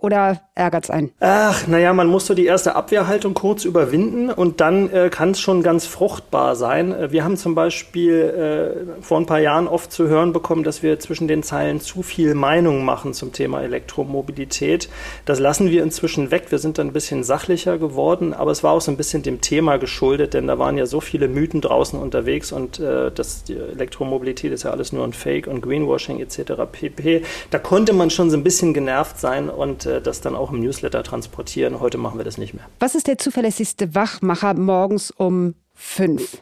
[0.00, 1.10] Oder ärgert es einen?
[1.18, 5.40] Ach, naja, man muss so die erste Abwehrhaltung kurz überwinden und dann äh, kann es
[5.40, 6.92] schon ganz fruchtbar sein.
[6.92, 10.84] Äh, wir haben zum Beispiel äh, vor ein paar Jahren oft zu hören bekommen, dass
[10.84, 14.88] wir zwischen den Zeilen zu viel Meinung machen zum Thema Elektromobilität.
[15.24, 16.46] Das lassen wir inzwischen weg.
[16.50, 19.40] Wir sind dann ein bisschen sachlicher geworden, aber es war auch so ein bisschen dem
[19.40, 23.56] Thema geschuldet, denn da waren ja so viele Mythen draußen unterwegs und äh, das, die
[23.56, 26.52] Elektromobilität ist ja alles nur ein Fake und Greenwashing etc.
[26.70, 27.22] pp.
[27.50, 30.60] Da konnte man schon so ein bisschen genervt sein und äh, das dann auch im
[30.60, 31.80] Newsletter transportieren.
[31.80, 32.64] Heute machen wir das nicht mehr.
[32.78, 36.38] Was ist der zuverlässigste Wachmacher morgens um fünf?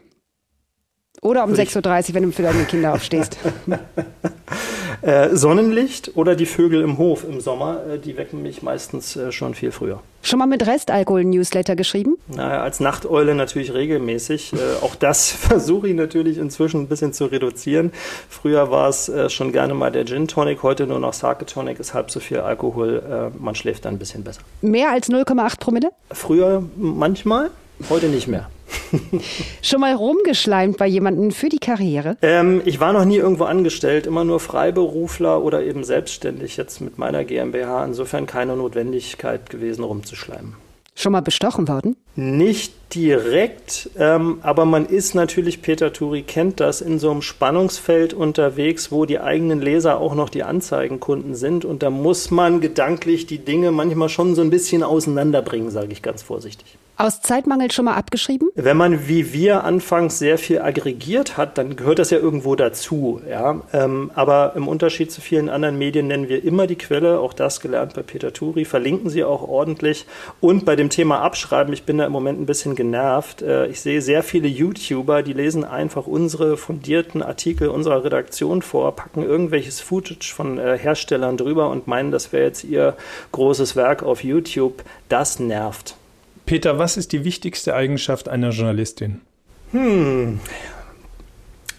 [1.22, 3.38] Oder um 6.30 Uhr, wenn du für deine Kinder aufstehst.
[5.02, 9.32] äh, Sonnenlicht oder die Vögel im Hof im Sommer, äh, die wecken mich meistens äh,
[9.32, 10.00] schon viel früher.
[10.22, 12.16] Schon mal mit Restalkohol-Newsletter geschrieben?
[12.26, 14.54] Naja, als Nachteule natürlich regelmäßig.
[14.54, 17.92] Äh, auch das versuche ich natürlich inzwischen ein bisschen zu reduzieren.
[18.28, 21.78] Früher war es äh, schon gerne mal der Gin Tonic, heute nur noch Sake Tonic,
[21.78, 23.32] ist halb so viel Alkohol.
[23.36, 24.40] Äh, man schläft dann ein bisschen besser.
[24.62, 25.90] Mehr als 0,8 Promille?
[26.10, 27.50] Früher manchmal,
[27.88, 28.48] heute nicht mehr.
[29.62, 32.16] Schon mal rumgeschleimt bei jemandem für die Karriere?
[32.22, 36.98] Ähm, ich war noch nie irgendwo angestellt, immer nur Freiberufler oder eben selbstständig, jetzt mit
[36.98, 37.84] meiner GmbH.
[37.84, 40.54] Insofern keine Notwendigkeit gewesen, rumzuschleimen.
[40.98, 41.94] Schon mal bestochen worden?
[42.14, 48.14] Nicht direkt, ähm, aber man ist natürlich, Peter Turi kennt das, in so einem Spannungsfeld
[48.14, 51.66] unterwegs, wo die eigenen Leser auch noch die Anzeigenkunden sind.
[51.66, 56.00] Und da muss man gedanklich die Dinge manchmal schon so ein bisschen auseinanderbringen, sage ich
[56.00, 56.78] ganz vorsichtig.
[56.98, 58.48] Aus Zeitmangel schon mal abgeschrieben?
[58.54, 63.20] Wenn man wie wir anfangs sehr viel aggregiert hat, dann gehört das ja irgendwo dazu.
[63.28, 63.60] Ja?
[63.74, 67.60] Ähm, aber im Unterschied zu vielen anderen Medien nennen wir immer die Quelle, auch das
[67.60, 70.06] gelernt bei Peter Turi, verlinken sie auch ordentlich.
[70.40, 73.42] Und bei dem Thema Abschreiben, ich bin da im Moment ein bisschen genervt.
[73.42, 78.96] Äh, ich sehe sehr viele YouTuber, die lesen einfach unsere fundierten Artikel unserer Redaktion vor,
[78.96, 82.96] packen irgendwelches Footage von äh, Herstellern drüber und meinen, das wäre jetzt ihr
[83.32, 84.82] großes Werk auf YouTube.
[85.10, 85.96] Das nervt.
[86.46, 89.20] Peter, was ist die wichtigste Eigenschaft einer Journalistin?
[89.72, 90.40] Hm,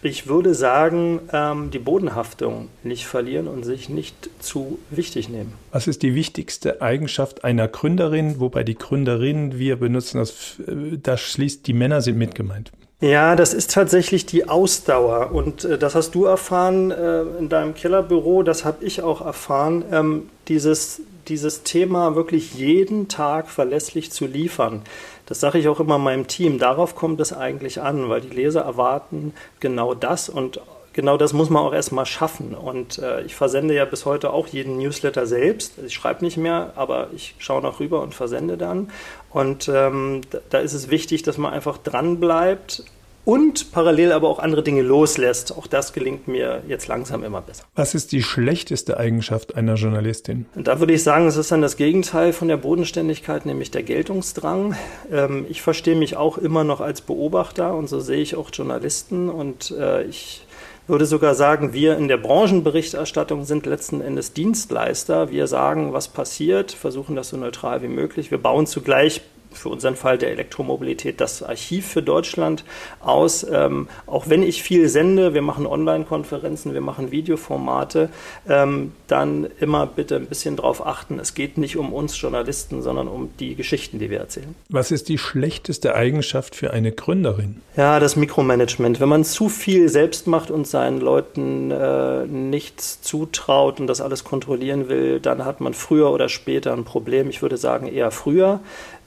[0.04, 5.54] ich würde sagen, ähm, die Bodenhaftung nicht verlieren und sich nicht zu wichtig nehmen.
[5.72, 8.40] Was ist die wichtigste Eigenschaft einer Gründerin?
[8.40, 12.72] Wobei die Gründerin, wir benutzen das, äh, das schließt, die Männer sind mit gemeint.
[13.00, 15.32] Ja, das ist tatsächlich die Ausdauer.
[15.32, 19.84] Und äh, das hast du erfahren äh, in deinem Kellerbüro, das habe ich auch erfahren.
[19.92, 24.82] Ähm, dieses, dieses Thema wirklich jeden Tag verlässlich zu liefern.
[25.26, 26.60] Das sage ich auch immer meinem Team.
[26.60, 30.62] Darauf kommt es eigentlich an, weil die Leser erwarten genau das und
[30.98, 32.56] genau das muss man auch erstmal schaffen.
[32.56, 35.74] Und äh, ich versende ja bis heute auch jeden Newsletter selbst.
[35.86, 38.90] Ich schreibe nicht mehr, aber ich schaue noch rüber und versende dann.
[39.30, 42.84] Und ähm, da ist es wichtig, dass man einfach dran bleibt,
[43.28, 45.58] und parallel aber auch andere Dinge loslässt.
[45.58, 47.66] Auch das gelingt mir jetzt langsam immer besser.
[47.76, 50.46] Was ist die schlechteste Eigenschaft einer Journalistin?
[50.56, 53.84] Und da würde ich sagen, es ist dann das Gegenteil von der Bodenständigkeit, nämlich der
[53.84, 54.78] Geltungsdrang.
[55.12, 59.28] Ähm, ich verstehe mich auch immer noch als Beobachter und so sehe ich auch Journalisten
[59.28, 60.46] und äh, ich
[60.88, 65.32] würde sogar sagen, wir in der Branchenberichterstattung sind letzten Endes Dienstleister.
[65.32, 68.32] Wir sagen, was passiert, versuchen das so neutral wie möglich.
[68.32, 69.20] Wir bauen zugleich
[69.52, 72.64] für unseren Fall der Elektromobilität das Archiv für Deutschland
[73.00, 73.46] aus.
[73.50, 78.10] Ähm, auch wenn ich viel sende, wir machen Online-Konferenzen, wir machen Videoformate,
[78.48, 83.08] ähm, dann immer bitte ein bisschen darauf achten, es geht nicht um uns Journalisten, sondern
[83.08, 84.56] um die Geschichten, die wir erzählen.
[84.70, 87.62] Was ist die schlechteste Eigenschaft für eine Gründerin?
[87.76, 89.00] Ja, das Mikromanagement.
[89.00, 94.24] Wenn man zu viel selbst macht und seinen Leuten äh, nichts zutraut und das alles
[94.24, 97.30] kontrollieren will, dann hat man früher oder später ein Problem.
[97.30, 98.60] Ich würde sagen eher früher.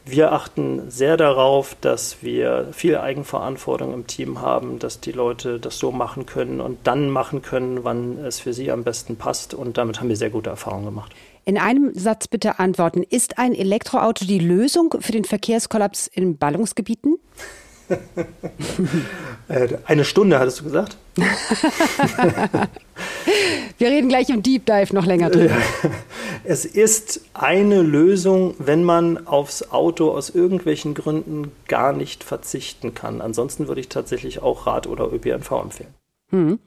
[0.06, 5.78] Wir achten sehr darauf, dass wir viel Eigenverantwortung im Team haben, dass die Leute das
[5.78, 9.54] so machen können und dann machen können, wann es für sie am besten passt.
[9.54, 11.14] Und damit haben wir sehr gute Erfahrungen gemacht.
[11.44, 13.02] In einem Satz bitte antworten.
[13.02, 17.18] Ist ein Elektroauto die Lösung für den Verkehrskollaps in Ballungsgebieten?
[19.48, 20.96] Äh, eine Stunde, hattest du gesagt?
[23.80, 25.56] Wir reden gleich im Deep Dive noch länger drüber.
[26.44, 33.22] Es ist eine Lösung, wenn man aufs Auto aus irgendwelchen Gründen gar nicht verzichten kann.
[33.22, 35.94] Ansonsten würde ich tatsächlich auch Rad oder ÖPNV empfehlen.
[36.28, 36.58] Hm.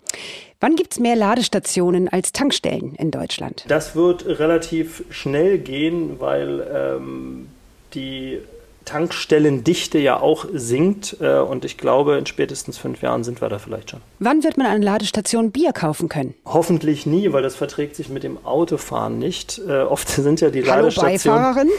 [0.59, 3.63] Wann gibt es mehr Ladestationen als Tankstellen in Deutschland?
[3.67, 7.47] Das wird relativ schnell gehen, weil ähm,
[7.93, 8.39] die
[8.85, 11.17] Tankstellendichte ja auch sinkt.
[11.19, 14.01] Äh, und ich glaube, in spätestens fünf Jahren sind wir da vielleicht schon.
[14.19, 16.33] Wann wird man an Ladestation Bier kaufen können?
[16.45, 19.61] Hoffentlich nie, weil das verträgt sich mit dem Autofahren nicht.
[19.67, 21.41] Äh, oft sind ja die Hallo, Ladestationen.
[21.41, 21.69] Beifahrerin?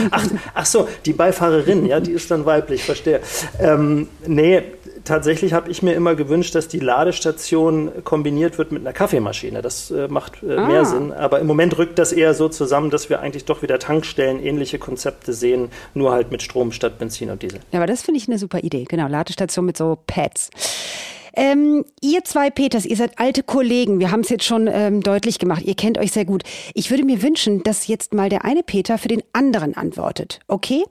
[0.10, 3.20] ach, ach so, die Beifahrerin, ja, die ist dann weiblich, verstehe.
[3.58, 4.62] Ähm, nee,
[5.04, 9.62] tatsächlich habe ich mir immer gewünscht, dass die Ladestation kombiniert wird mit einer Kaffeemaschine.
[9.62, 10.66] Das äh, macht äh, ah.
[10.66, 11.12] mehr Sinn.
[11.12, 14.78] Aber im Moment rückt das eher so zusammen, dass wir eigentlich doch wieder Tankstellen ähnliche
[14.78, 17.60] Konzepte sehen, nur halt mit Strom statt Benzin und Diesel.
[17.72, 18.84] Ja, aber das finde ich eine super Idee.
[18.88, 20.50] Genau, Ladestation mit so Pads.
[21.36, 23.98] Ähm, ihr zwei Peters, ihr seid alte Kollegen.
[23.98, 25.62] Wir haben es jetzt schon ähm, deutlich gemacht.
[25.64, 26.42] Ihr kennt euch sehr gut.
[26.74, 30.40] Ich würde mir wünschen, dass jetzt mal der eine Peter für den anderen antwortet.
[30.46, 30.84] Okay?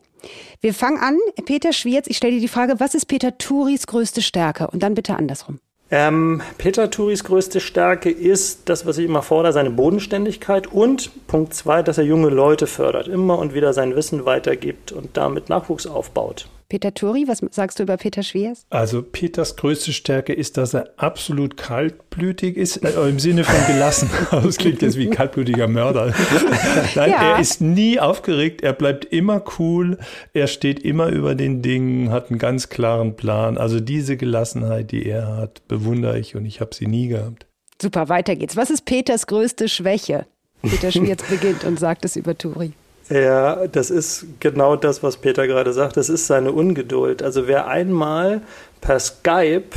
[0.61, 1.17] Wir fangen an.
[1.45, 4.67] Peter Schwierz, ich stelle dir die Frage, was ist Peter Turis größte Stärke?
[4.67, 5.59] Und dann bitte andersrum.
[5.91, 11.53] Ähm, Peter Turis größte Stärke ist das, was ich immer fordere, seine Bodenständigkeit und Punkt
[11.53, 15.85] zwei, dass er junge Leute fördert, immer und wieder sein Wissen weitergibt und damit Nachwuchs
[15.85, 16.47] aufbaut.
[16.73, 18.65] Peter Turi, was sagst du über Peter Schwiers?
[18.71, 24.09] Also Peters größte Stärke ist, dass er absolut kaltblütig ist, äh, im Sinne von gelassen.
[24.31, 26.07] das klingt jetzt wie kaltblütiger Mörder.
[26.95, 27.35] Nein, ja.
[27.35, 29.99] er ist nie aufgeregt, er bleibt immer cool,
[30.33, 33.59] er steht immer über den Dingen, hat einen ganz klaren Plan.
[33.59, 37.45] Also diese Gelassenheit, die er hat, bewundere ich und ich habe sie nie gehabt.
[37.79, 38.57] Super, weiter geht's.
[38.57, 40.25] Was ist Peters größte Schwäche?
[40.63, 42.73] Peter Schwierz beginnt und sagt es über Turi.
[43.13, 45.97] Ja, das ist genau das, was Peter gerade sagt.
[45.97, 47.21] Das ist seine Ungeduld.
[47.21, 48.41] Also wer einmal
[48.81, 49.69] per Skype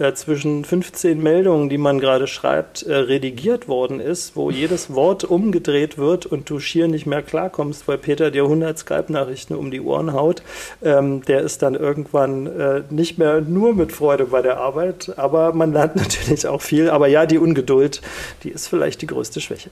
[0.00, 5.22] äh, zwischen 15 Meldungen, die man gerade schreibt, äh, redigiert worden ist, wo jedes Wort
[5.22, 9.80] umgedreht wird und du schier nicht mehr klarkommst, weil Peter dir 100 Skype-Nachrichten um die
[9.80, 10.42] Ohren haut,
[10.82, 15.52] ähm, der ist dann irgendwann äh, nicht mehr nur mit Freude bei der Arbeit, aber
[15.52, 16.90] man lernt natürlich auch viel.
[16.90, 18.02] Aber ja, die Ungeduld,
[18.42, 19.70] die ist vielleicht die größte Schwäche.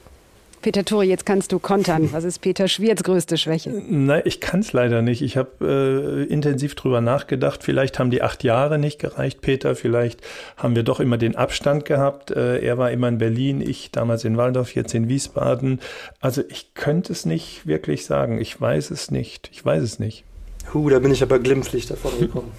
[0.61, 2.13] Peter Turi, jetzt kannst du kontern.
[2.13, 3.71] Was ist Peter Schwierz größte Schwäche?
[3.71, 5.21] Nein, ich kann es leider nicht.
[5.21, 7.63] Ich habe äh, intensiv drüber nachgedacht.
[7.63, 9.75] Vielleicht haben die acht Jahre nicht gereicht, Peter.
[9.75, 10.21] Vielleicht
[10.57, 12.31] haben wir doch immer den Abstand gehabt.
[12.31, 15.79] Äh, er war immer in Berlin, ich damals in Waldorf, jetzt in Wiesbaden.
[16.19, 18.39] Also ich könnte es nicht wirklich sagen.
[18.39, 19.49] Ich weiß es nicht.
[19.51, 20.25] Ich weiß es nicht.
[20.73, 22.51] Huh, da bin ich aber glimpflich davon gekommen.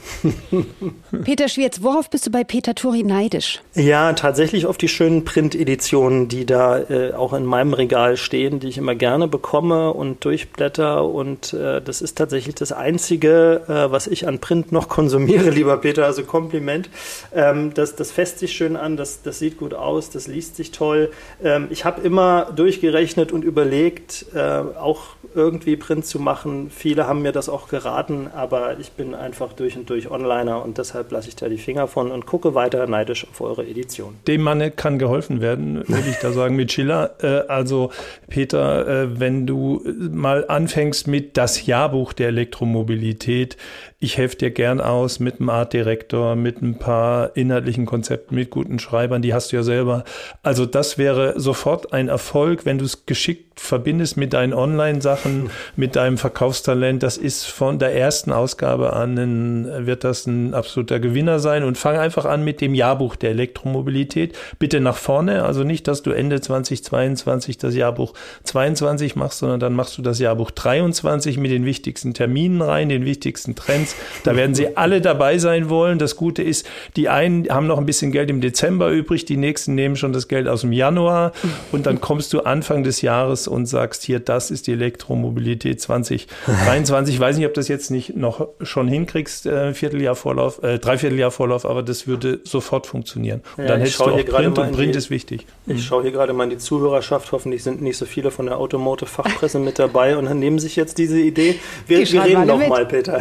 [1.25, 3.63] Peter Schwierz, worauf bist du bei Peter Turi neidisch?
[3.75, 8.69] Ja, tatsächlich auf die schönen Print-Editionen, die da äh, auch in meinem Regal stehen, die
[8.69, 11.05] ich immer gerne bekomme und durchblätter.
[11.07, 15.79] Und äh, das ist tatsächlich das Einzige, äh, was ich an Print noch konsumiere, lieber
[15.79, 16.05] Peter.
[16.05, 16.91] Also Kompliment.
[17.35, 20.71] Ähm, das, das fässt sich schön an, das, das sieht gut aus, das liest sich
[20.71, 21.11] toll.
[21.43, 25.03] Ähm, ich habe immer durchgerechnet und überlegt, äh, auch
[25.35, 26.71] irgendwie Print zu machen.
[26.71, 27.92] Viele haben mir das auch geraten,
[28.33, 31.87] aber ich bin einfach durch und durch Onliner und deshalb lasse ich da die Finger
[31.89, 34.17] von und gucke weiter neidisch auf eure Edition.
[34.27, 37.15] Dem Manne kann geholfen werden, würde ich da sagen, mit Schiller.
[37.23, 37.91] Äh, also
[38.29, 43.57] Peter, äh, wenn du mal anfängst mit das Jahrbuch der Elektromobilität,
[44.03, 48.81] ich helfe dir gern aus mit einem Artdirektor, mit ein paar inhaltlichen Konzepten, mit guten
[48.81, 50.03] Schreibern, die hast du ja selber.
[50.43, 55.95] Also das wäre sofort ein Erfolg, wenn du es geschickt verbindest mit deinen Online-Sachen, mit
[55.95, 57.03] deinem Verkaufstalent.
[57.03, 61.63] Das ist von der ersten Ausgabe an, ein, wird das ein absoluter Gewinner sein.
[61.63, 64.37] Und fang einfach an mit dem Jahrbuch der Elektromobilität.
[64.59, 69.75] Bitte nach vorne, also nicht, dass du Ende 2022 das Jahrbuch 22 machst, sondern dann
[69.75, 73.92] machst du das Jahrbuch 23 mit den wichtigsten Terminen rein, den wichtigsten Trends
[74.25, 75.99] da werden sie alle dabei sein wollen.
[75.99, 79.75] Das Gute ist, die einen haben noch ein bisschen Geld im Dezember übrig, die nächsten
[79.75, 81.33] nehmen schon das Geld aus dem Januar
[81.71, 87.15] und dann kommst du Anfang des Jahres und sagst hier, das ist die Elektromobilität 2023.
[87.15, 91.31] Ich weiß nicht, ob das jetzt nicht noch schon hinkriegst, äh, Vierteljahr Vorlauf, äh, Dreivierteljahr
[91.31, 93.43] Vorlauf, aber das würde sofort funktionieren.
[93.57, 95.47] Und ja, dann hättest du auch Print und Print die, ist wichtig.
[95.67, 95.79] Ich mhm.
[95.79, 97.33] schaue hier gerade mal in die Zuhörerschaft.
[97.33, 100.99] Hoffentlich sind nicht so viele von der Automotive-Fachpresse mit dabei und dann nehmen sich jetzt
[100.99, 101.57] diese Idee.
[101.87, 103.21] Wir, wir reden noch mal, Peter.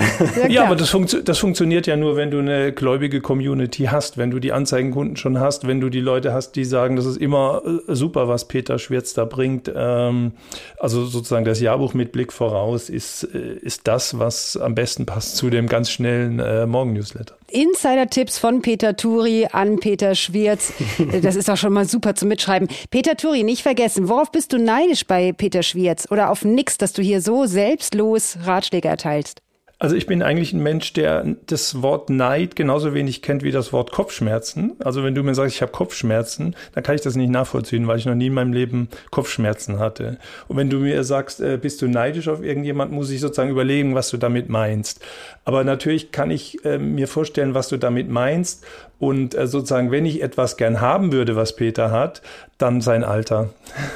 [0.49, 4.17] Ja, ja, aber das, funktio das funktioniert ja nur, wenn du eine gläubige Community hast,
[4.17, 7.17] wenn du die Anzeigenkunden schon hast, wenn du die Leute hast, die sagen, das ist
[7.17, 9.71] immer äh, super, was Peter Schwirz da bringt.
[9.73, 10.33] Ähm,
[10.79, 15.37] also sozusagen das Jahrbuch mit Blick voraus ist, äh, ist das, was am besten passt
[15.37, 17.35] zu dem ganz schnellen äh, Morgen-Newsletter.
[17.51, 20.73] Insider-Tipps von Peter Turi an Peter Schwirz.
[21.21, 22.67] Das ist auch schon mal super zum Mitschreiben.
[22.89, 26.93] Peter Turi, nicht vergessen, worauf bist du neidisch bei Peter Schwirz oder auf nix, dass
[26.93, 29.41] du hier so selbstlos Ratschläge erteilst?
[29.81, 33.73] Also ich bin eigentlich ein Mensch, der das Wort Neid genauso wenig kennt wie das
[33.73, 34.73] Wort Kopfschmerzen.
[34.77, 37.97] Also wenn du mir sagst, ich habe Kopfschmerzen, dann kann ich das nicht nachvollziehen, weil
[37.97, 40.19] ich noch nie in meinem Leben Kopfschmerzen hatte.
[40.47, 43.95] Und wenn du mir sagst, äh, bist du neidisch auf irgendjemand, muss ich sozusagen überlegen,
[43.95, 45.03] was du damit meinst.
[45.45, 48.63] Aber natürlich kann ich äh, mir vorstellen, was du damit meinst.
[48.99, 52.21] Und äh, sozusagen, wenn ich etwas gern haben würde, was Peter hat,
[52.59, 53.49] dann sein Alter.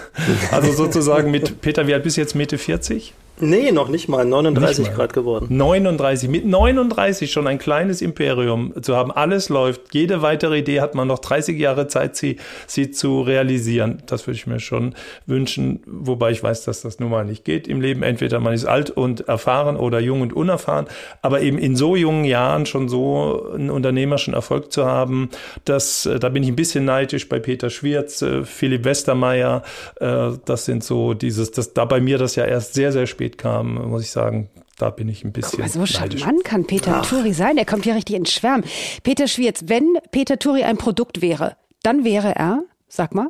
[0.51, 3.13] also sozusagen mit Peter, wie alt bist du jetzt Mitte 40?
[3.39, 4.23] Nee, noch nicht mal.
[4.23, 5.47] 39 Grad geworden.
[5.49, 6.29] 39.
[6.29, 9.11] Mit 39 schon ein kleines Imperium zu haben.
[9.11, 9.93] Alles läuft.
[9.93, 14.01] Jede weitere Idee hat man noch 30 Jahre Zeit, sie, sie zu realisieren.
[14.05, 14.95] Das würde ich mir schon
[15.25, 15.81] wünschen.
[15.85, 18.03] Wobei ich weiß, dass das nun mal nicht geht im Leben.
[18.03, 20.85] Entweder man ist alt und erfahren oder jung und unerfahren.
[21.21, 25.29] Aber eben in so jungen Jahren schon so einen unternehmerischen Erfolg zu haben,
[25.65, 29.63] das, äh, da bin ich ein bisschen neidisch bei Peter Schwierz, äh, Philipp Westermeier.
[29.99, 33.24] Äh, das sind so dieses, das, da bei mir das ja erst sehr, sehr spät
[33.25, 35.51] spät kam, muss ich sagen, da bin ich ein bisschen.
[35.51, 37.09] Guck mal, so charmant kann Peter Ach.
[37.09, 37.57] Turi sein.
[37.57, 38.63] Er kommt ja richtig ins Schwärmen.
[39.03, 43.29] Peter Schwierz, wenn Peter Turi ein Produkt wäre, dann wäre er, sag mal,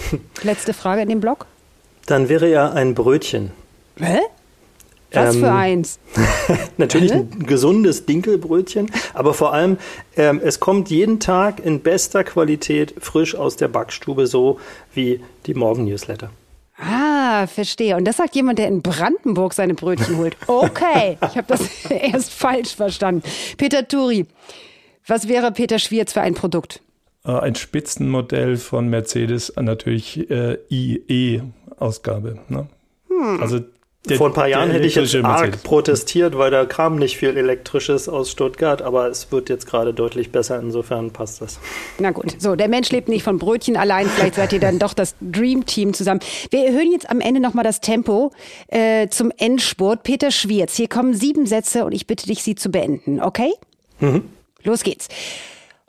[0.42, 1.46] letzte Frage in dem Blog.
[2.06, 3.52] Dann wäre er ein Brötchen.
[3.98, 4.18] Hä?
[5.12, 5.98] Was ähm, für eins?
[6.76, 9.78] natürlich ein gesundes Dinkelbrötchen, aber vor allem,
[10.16, 14.58] ähm, es kommt jeden Tag in bester Qualität frisch aus der Backstube, so
[14.94, 16.30] wie die Morgen-Newsletter.
[16.78, 17.15] Ah,
[17.46, 17.96] verstehe.
[17.96, 20.36] Und das sagt jemand, der in Brandenburg seine Brötchen holt.
[20.46, 23.22] Okay, ich habe das erst falsch verstanden.
[23.56, 24.26] Peter Turi,
[25.06, 26.80] was wäre Peter Schwierz für ein Produkt?
[27.24, 32.38] Äh, ein Spitzenmodell von Mercedes, natürlich äh, IE-Ausgabe.
[32.48, 32.68] Ne?
[33.08, 33.42] Hm.
[33.42, 33.60] Also
[34.08, 37.36] der, Vor ein paar Jahren hätte ich jetzt arg protestiert, weil da kam nicht viel
[37.36, 41.58] Elektrisches aus Stuttgart, aber es wird jetzt gerade deutlich besser, insofern passt das.
[41.98, 44.94] Na gut, so, der Mensch lebt nicht von Brötchen allein, vielleicht seid ihr dann doch
[44.94, 46.20] das Dream Team zusammen.
[46.50, 48.32] Wir erhöhen jetzt am Ende nochmal das Tempo
[48.68, 50.02] äh, zum Endspurt.
[50.02, 53.52] Peter Schwierz, hier kommen sieben Sätze und ich bitte dich, sie zu beenden, okay?
[53.98, 54.24] Mhm.
[54.62, 55.08] Los geht's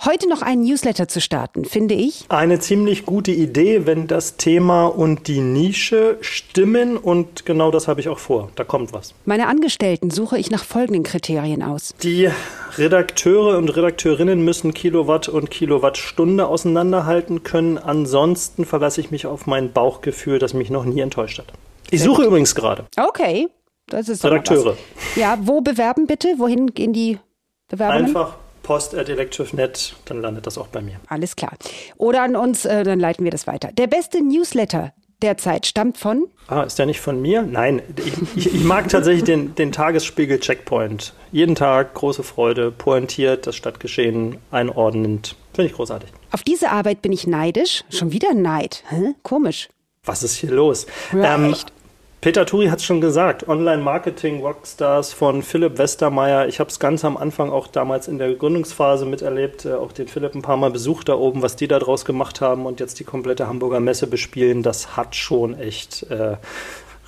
[0.05, 2.25] heute noch einen Newsletter zu starten, finde ich.
[2.29, 7.99] Eine ziemlich gute Idee, wenn das Thema und die Nische stimmen und genau das habe
[7.99, 8.49] ich auch vor.
[8.55, 9.13] Da kommt was.
[9.25, 11.93] Meine Angestellten suche ich nach folgenden Kriterien aus.
[12.03, 12.29] Die
[12.77, 17.77] Redakteure und Redakteurinnen müssen Kilowatt und Kilowattstunde auseinanderhalten können.
[17.77, 21.47] Ansonsten verlasse ich mich auf mein Bauchgefühl, das mich noch nie enttäuscht hat.
[21.89, 22.85] Ich suche übrigens gerade.
[22.97, 23.47] Okay.
[23.89, 24.75] Das ist Redakteure.
[25.15, 26.35] Ja, wo bewerben bitte?
[26.37, 27.19] Wohin gehen die
[27.69, 28.07] Bewerbungen?
[28.07, 28.35] Einfach
[28.67, 30.99] post at elective.net, dann landet das auch bei mir.
[31.07, 31.53] Alles klar.
[31.95, 33.69] Oder an uns, äh, dann leiten wir das weiter.
[33.71, 34.91] Der beste Newsletter,
[35.21, 36.27] derzeit stammt von?
[36.47, 37.43] Ah, ist der nicht von mir?
[37.43, 41.13] Nein, ich, ich, ich mag tatsächlich den, den Tagesspiegel Checkpoint.
[41.31, 45.37] Jeden Tag große Freude, pointiert, das Stadtgeschehen einordnend.
[45.53, 46.09] Finde ich großartig.
[46.31, 47.85] Auf diese Arbeit bin ich neidisch.
[47.89, 48.83] Schon wieder Neid.
[48.89, 49.13] Hä?
[49.23, 49.69] Komisch.
[50.03, 50.87] Was ist hier los?
[51.13, 51.71] Ja, ähm, echt.
[52.19, 56.47] Peter Turi hat es schon gesagt, Online-Marketing-Rockstars von Philipp Westermeier.
[56.47, 60.07] Ich habe es ganz am Anfang auch damals in der Gründungsphase miterlebt, äh, auch den
[60.07, 62.99] Philipp ein paar Mal besucht da oben, was die da draus gemacht haben und jetzt
[62.99, 66.37] die komplette Hamburger Messe bespielen, das hat schon echt äh,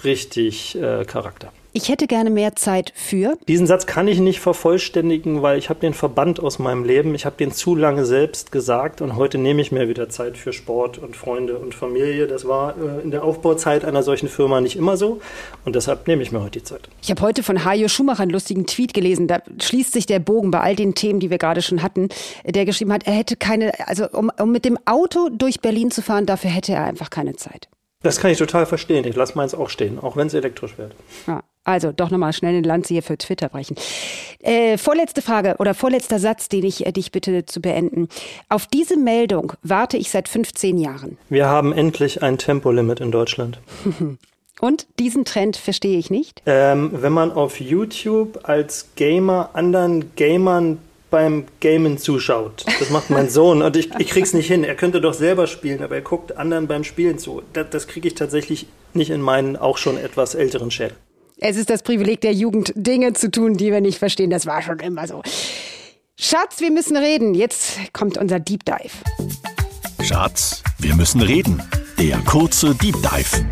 [0.03, 1.51] richtig äh, Charakter.
[1.71, 3.37] Ich hätte gerne mehr Zeit für.
[3.47, 7.13] Diesen Satz kann ich nicht vervollständigen, weil ich habe den verbannt aus meinem Leben.
[7.13, 10.51] Ich habe den zu lange selbst gesagt und heute nehme ich mir wieder Zeit für
[10.51, 12.25] Sport und Freunde und Familie.
[12.25, 15.21] Das war äh, in der Aufbauzeit einer solchen Firma nicht immer so
[15.63, 16.89] und deshalb nehme ich mir heute die Zeit.
[17.03, 19.27] Ich habe heute von Hajo Schumacher einen lustigen Tweet gelesen.
[19.27, 22.09] Da schließt sich der Bogen bei all den Themen, die wir gerade schon hatten,
[22.45, 26.01] der geschrieben hat, er hätte keine, also um, um mit dem Auto durch Berlin zu
[26.01, 27.69] fahren, dafür hätte er einfach keine Zeit.
[28.01, 29.05] Das kann ich total verstehen.
[29.05, 30.93] Ich lasse meins auch stehen, auch wenn es elektrisch wird.
[31.27, 33.75] Ja, also doch nochmal schnell eine Lanze hier für Twitter brechen.
[34.39, 38.07] Äh, vorletzte Frage oder vorletzter Satz, den ich äh, dich bitte zu beenden.
[38.47, 41.17] Auf diese Meldung warte ich seit 15 Jahren.
[41.27, 43.59] Wir haben endlich ein Tempolimit in Deutschland.
[44.61, 46.41] Und diesen Trend verstehe ich nicht.
[46.45, 50.79] Ähm, wenn man auf YouTube als Gamer anderen Gamern
[51.09, 52.65] beim Gamen zuschaut.
[52.79, 54.63] Das macht mein Sohn und ich, ich krieg's nicht hin.
[54.63, 57.41] Er könnte doch selber spielen, aber er guckt anderen beim Spielen zu.
[57.53, 60.95] Das, das kriege ich tatsächlich nicht in meinen auch schon etwas älteren Schädel.
[61.37, 64.29] Es ist das Privileg der Jugend, Dinge zu tun, die wir nicht verstehen.
[64.29, 65.21] Das war schon immer so.
[66.17, 67.33] Schatz, wir müssen reden.
[67.33, 68.91] Jetzt kommt unser Deep Dive.
[70.03, 71.63] Schatz, wir müssen reden.
[71.97, 73.45] Der kurze Deep Dive.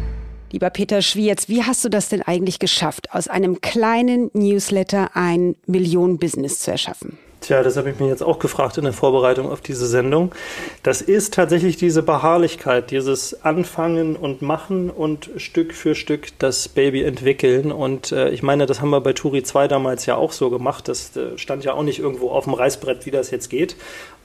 [0.52, 5.56] Lieber Peter Schwierz, wie hast du das denn eigentlich geschafft, aus einem kleinen Newsletter ein
[5.66, 7.18] Millionen-Business zu erschaffen?
[7.48, 10.36] Tja, das habe ich mir jetzt auch gefragt in der Vorbereitung auf diese Sendung.
[10.84, 17.04] Das ist tatsächlich diese Beharrlichkeit, dieses Anfangen und Machen und Stück für Stück das Baby
[17.04, 17.72] entwickeln.
[17.72, 20.90] Und äh, ich meine, das haben wir bei Turi 2 damals ja auch so gemacht.
[20.90, 23.78] Das äh, stand ja auch nicht irgendwo auf dem Reißbrett, wie das jetzt geht.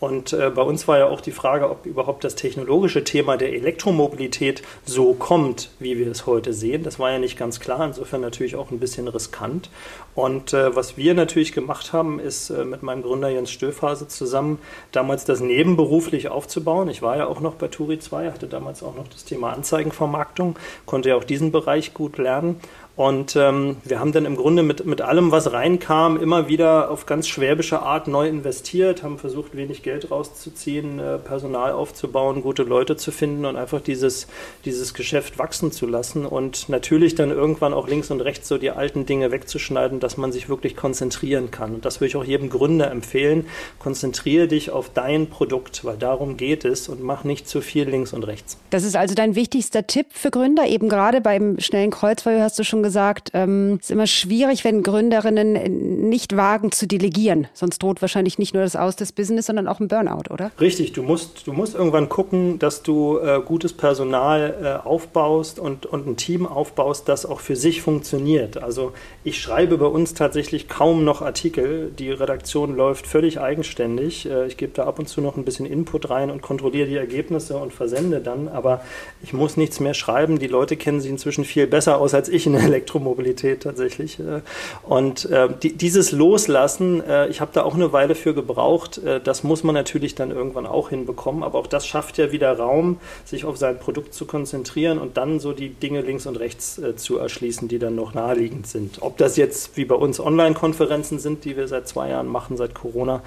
[0.02, 3.52] Und äh, bei uns war ja auch die Frage, ob überhaupt das technologische Thema der
[3.52, 6.82] Elektromobilität so kommt, wie wir es heute sehen.
[6.82, 9.70] Das war ja nicht ganz klar, insofern natürlich auch ein bisschen riskant.
[10.14, 14.58] Und äh, was wir natürlich gemacht haben, ist äh, mit meinem Gründer Jens Stöfhase zusammen
[14.92, 16.88] damals das nebenberuflich aufzubauen.
[16.88, 20.58] Ich war ja auch noch bei Turi 2, hatte damals auch noch das Thema Anzeigenvermarktung,
[20.84, 22.60] konnte ja auch diesen Bereich gut lernen
[22.94, 27.06] und ähm, wir haben dann im Grunde mit, mit allem, was reinkam, immer wieder auf
[27.06, 32.96] ganz schwäbische Art neu investiert, haben versucht, wenig Geld rauszuziehen, äh, Personal aufzubauen, gute Leute
[32.98, 34.26] zu finden und einfach dieses,
[34.66, 38.70] dieses Geschäft wachsen zu lassen und natürlich dann irgendwann auch links und rechts so die
[38.70, 41.74] alten Dinge wegzuschneiden, dass man sich wirklich konzentrieren kann.
[41.76, 43.46] Und das würde ich auch jedem Gründer empfehlen.
[43.78, 48.12] Konzentriere dich auf dein Produkt, weil darum geht es und mach nicht zu viel links
[48.12, 48.58] und rechts.
[48.68, 52.64] Das ist also dein wichtigster Tipp für Gründer, eben gerade beim schnellen Kreuzfeuer hast du
[52.64, 57.46] schon gesagt, ähm, ist immer schwierig, wenn Gründerinnen nicht wagen zu delegieren.
[57.54, 60.50] Sonst droht wahrscheinlich nicht nur das Aus des Business, sondern auch ein Burnout, oder?
[60.60, 65.86] Richtig, du musst, du musst irgendwann gucken, dass du äh, gutes Personal äh, aufbaust und,
[65.86, 68.62] und ein Team aufbaust, das auch für sich funktioniert.
[68.62, 68.92] Also
[69.24, 71.92] ich schreibe bei uns tatsächlich kaum noch Artikel.
[71.98, 74.28] Die Redaktion läuft völlig eigenständig.
[74.28, 76.96] Äh, ich gebe da ab und zu noch ein bisschen Input rein und kontrolliere die
[76.96, 78.48] Ergebnisse und versende dann.
[78.48, 78.82] Aber
[79.22, 80.38] ich muss nichts mehr schreiben.
[80.38, 84.18] Die Leute kennen sich inzwischen viel besser aus als ich in der Elektromobilität tatsächlich.
[84.18, 84.40] Äh,
[84.82, 89.62] und äh, dieses Loslassen, äh, ich habe da auch eine Weile für gebraucht, das muss
[89.64, 93.56] man natürlich dann irgendwann auch hinbekommen, aber auch das schafft ja wieder Raum, sich auf
[93.56, 97.78] sein Produkt zu konzentrieren und dann so die Dinge links und rechts zu erschließen, die
[97.78, 98.98] dann noch naheliegend sind.
[99.00, 102.74] Ob das jetzt wie bei uns Online-Konferenzen sind, die wir seit zwei Jahren machen, seit
[102.74, 103.22] Corona,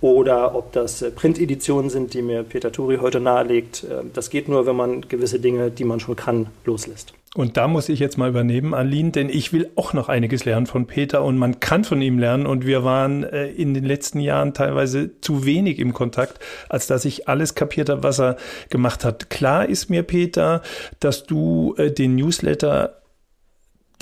[0.00, 3.86] oder ob das Printeditionen sind, die mir Peter Turi heute nahelegt.
[4.14, 7.14] Das geht nur, wenn man gewisse Dinge, die man schon kann, loslässt.
[7.36, 10.66] Und da muss ich jetzt mal übernehmen, Aline, denn ich will auch noch einiges lernen
[10.66, 14.18] von Peter und man kann von ihm lernen und wir waren äh, in den letzten
[14.18, 18.36] Jahren teilweise zu wenig im Kontakt, als dass ich alles kapiert habe, was er
[18.68, 19.30] gemacht hat.
[19.30, 20.60] Klar ist mir, Peter,
[20.98, 22.99] dass du äh, den Newsletter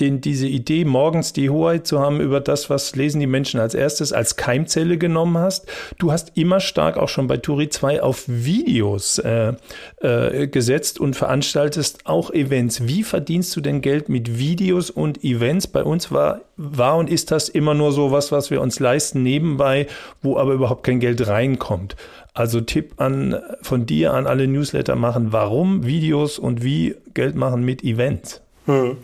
[0.00, 3.74] den, diese Idee, morgens die Hoheit zu haben über das, was lesen die Menschen als
[3.74, 5.66] erstes, als Keimzelle genommen hast.
[5.98, 9.54] Du hast immer stark auch schon bei Turi 2 auf Videos äh,
[10.00, 12.86] äh, gesetzt und veranstaltest auch Events.
[12.86, 15.66] Wie verdienst du denn Geld mit Videos und Events?
[15.66, 19.22] Bei uns war, war und ist das immer nur so was, was wir uns leisten
[19.22, 19.86] nebenbei,
[20.22, 21.96] wo aber überhaupt kein Geld reinkommt.
[22.34, 27.64] Also Tipp an, von dir an alle Newsletter machen, warum Videos und wie Geld machen
[27.64, 28.42] mit Events.
[28.68, 28.98] Hm.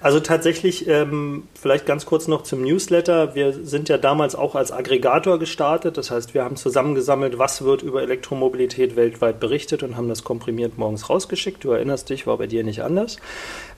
[0.00, 3.34] Also tatsächlich, ähm, vielleicht ganz kurz noch zum Newsletter.
[3.34, 5.98] Wir sind ja damals auch als Aggregator gestartet.
[5.98, 10.78] Das heißt, wir haben zusammengesammelt, was wird über Elektromobilität weltweit berichtet und haben das komprimiert
[10.78, 11.62] morgens rausgeschickt.
[11.62, 13.18] Du erinnerst dich, war bei dir nicht anders.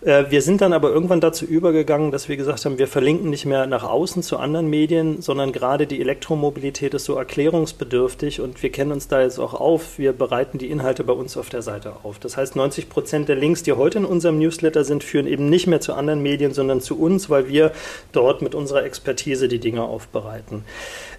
[0.04, 3.46] Äh, wir sind dann aber irgendwann dazu übergegangen, dass wir gesagt haben, wir verlinken nicht
[3.46, 8.70] mehr nach außen zu anderen Medien, sondern gerade die Elektromobilität ist so erklärungsbedürftig und wir
[8.70, 9.98] kennen uns da jetzt auch auf.
[9.98, 12.18] Wir bereiten die Inhalte bei uns auf der Seite auf.
[12.18, 15.66] Das heißt, 90 Prozent der Links, die heute in unserem Newsletter sind, führen eben nicht
[15.66, 17.72] mehr zu anderen Medien, sondern zu uns, weil wir
[18.10, 20.64] dort mit unserer Expertise die Dinge aufbereiten.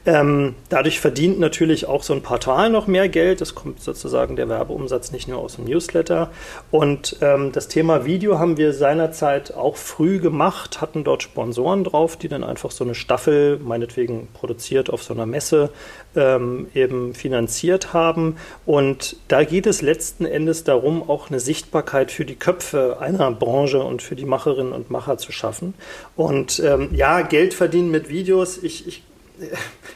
[0.06, 3.40] Ähm, dadurch verdient natürlich auch so ein Portal noch mehr Geld.
[3.40, 6.30] Es kommt sozusagen der Werbeumsatz nicht nur aus dem Newsletter.
[6.72, 12.18] Und ähm, das Thema Video haben wir seinerzeit auch früh gemacht, hatten dort Sponsoren drauf,
[12.18, 15.70] die dann einfach so eine Staffel, meinetwegen produziert auf so einer Messe,
[16.16, 18.36] ähm, eben finanziert haben.
[18.66, 23.82] Und da geht es letzten Endes darum, auch eine Sichtbarkeit für die Köpfe einer Branche
[23.82, 25.76] und für die Macherinnen und Macher zu schaffen.
[26.18, 28.58] Und ähm, ja, Geld verdienen mit Videos.
[28.58, 29.04] Ich, ich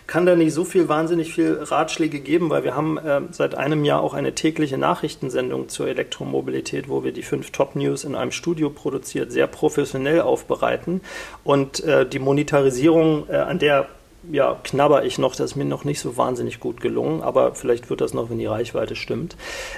[0.08, 3.84] kann da nicht so viel wahnsinnig viel Ratschläge geben, weil wir haben äh, seit einem
[3.84, 8.32] Jahr auch eine tägliche Nachrichtensendung zur Elektromobilität, wo wir die fünf Top News in einem
[8.32, 11.02] Studio produziert, sehr professionell aufbereiten.
[11.44, 13.88] Und äh, die Monetarisierung, äh, an der
[14.32, 17.90] ja, knabber ich noch, das ist mir noch nicht so wahnsinnig gut gelungen, aber vielleicht
[17.90, 19.36] wird das noch, wenn die Reichweite stimmt.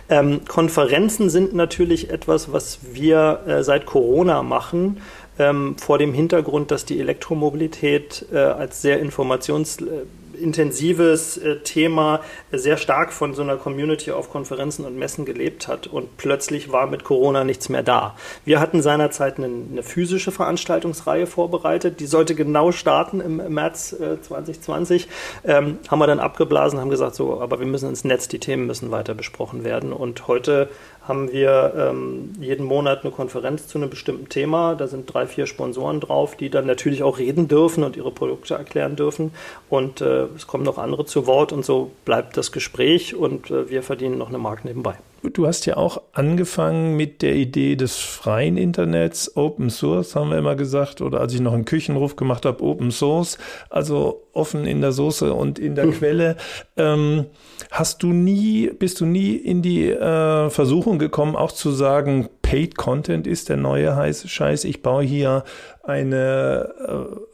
[0.10, 5.02] Ähm, Konferenzen sind natürlich etwas, was wir äh, seit Corona machen
[5.38, 10.06] ähm, vor dem Hintergrund, dass die Elektromobilität äh, als sehr informations- äh,
[10.40, 12.22] intensives äh, Thema
[12.52, 15.88] sehr stark von so einer Community auf Konferenzen und Messen gelebt hat.
[15.88, 18.16] Und plötzlich war mit Corona nichts mehr da.
[18.46, 24.22] Wir hatten seinerzeit eine, eine physische Veranstaltungsreihe vorbereitet, die sollte genau starten im, März äh,
[24.22, 25.08] 2020,
[25.44, 28.68] ähm, haben wir dann abgeblasen, haben gesagt, so, aber wir müssen ins Netz, die Themen
[28.68, 29.94] müssen weiter besprochen werden.
[29.94, 30.70] Und heute
[31.10, 34.76] haben wir ähm, jeden Monat eine Konferenz zu einem bestimmten Thema.
[34.76, 38.54] Da sind drei, vier Sponsoren drauf, die dann natürlich auch reden dürfen und ihre Produkte
[38.54, 39.32] erklären dürfen.
[39.70, 43.70] Und äh, es kommen noch andere zu Wort und so bleibt das Gespräch und äh,
[43.70, 44.96] wir verdienen noch eine Mark nebenbei.
[45.22, 50.38] Du hast ja auch angefangen mit der Idee des freien Internets, Open Source haben wir
[50.38, 53.38] immer gesagt, oder als ich noch einen Küchenruf gemacht habe, Open Source,
[53.70, 55.92] also offen in der Soße und in der hm.
[55.92, 56.38] Quelle.
[56.78, 57.26] Ähm,
[57.70, 62.78] hast du nie, bist du nie in die äh, Versuchung gekommen, auch zu sagen, Paid
[62.78, 65.44] Content ist der neue heiße Scheiß, ich baue hier
[65.84, 67.29] eine äh,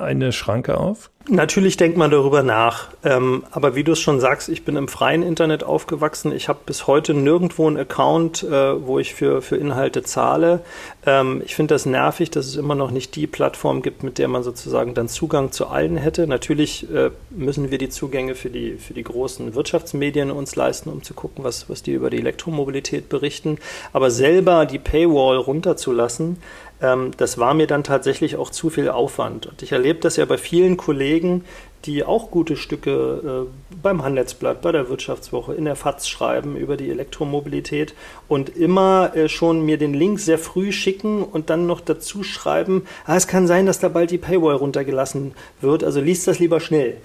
[0.00, 1.10] eine Schranke auf?
[1.28, 2.88] Natürlich denkt man darüber nach.
[3.04, 6.32] Ähm, aber wie du es schon sagst, ich bin im freien Internet aufgewachsen.
[6.32, 10.60] Ich habe bis heute nirgendwo einen Account, äh, wo ich für, für Inhalte zahle.
[11.06, 14.28] Ähm, ich finde das nervig, dass es immer noch nicht die Plattform gibt, mit der
[14.28, 16.26] man sozusagen dann Zugang zu allen hätte.
[16.26, 21.02] Natürlich äh, müssen wir die Zugänge für die, für die großen Wirtschaftsmedien uns leisten, um
[21.02, 23.58] zu gucken, was, was die über die Elektromobilität berichten.
[23.92, 26.38] Aber selber die Paywall runterzulassen,
[26.82, 29.46] ähm, das war mir dann tatsächlich auch zu viel Aufwand.
[29.46, 31.44] Und ich erlebe das ja bei vielen Kollegen,
[31.86, 36.76] die auch gute Stücke äh, beim Handelsblatt, bei der Wirtschaftswoche, in der FAZ schreiben über
[36.76, 37.94] die Elektromobilität
[38.28, 42.86] und immer äh, schon mir den Link sehr früh schicken und dann noch dazu schreiben,
[43.06, 46.60] ah, es kann sein, dass da bald die Paywall runtergelassen wird, also liest das lieber
[46.60, 46.98] schnell.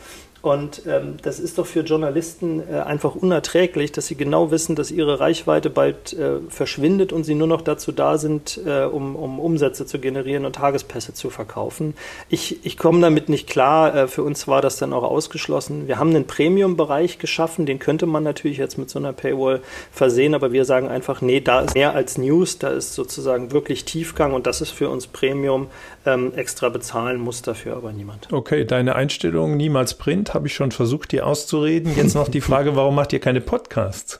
[0.45, 4.91] Und ähm, das ist doch für Journalisten äh, einfach unerträglich, dass sie genau wissen, dass
[4.91, 9.39] ihre Reichweite bald äh, verschwindet und sie nur noch dazu da sind, äh, um, um
[9.39, 11.95] Umsätze zu generieren und Tagespässe zu verkaufen.
[12.29, 13.95] Ich, ich komme damit nicht klar.
[13.95, 15.87] Äh, für uns war das dann auch ausgeschlossen.
[15.87, 20.35] Wir haben einen Premium-Bereich geschaffen, den könnte man natürlich jetzt mit so einer Paywall versehen,
[20.35, 24.35] aber wir sagen einfach, nee, da ist mehr als News, da ist sozusagen wirklich Tiefgang
[24.35, 25.69] und das ist für uns Premium.
[26.05, 28.31] Ähm, extra bezahlen muss dafür aber niemand.
[28.31, 31.95] Okay, deine Einstellung niemals Print habe ich schon versucht, dir auszureden.
[31.95, 34.19] Jetzt noch die Frage, warum macht ihr keine Podcasts?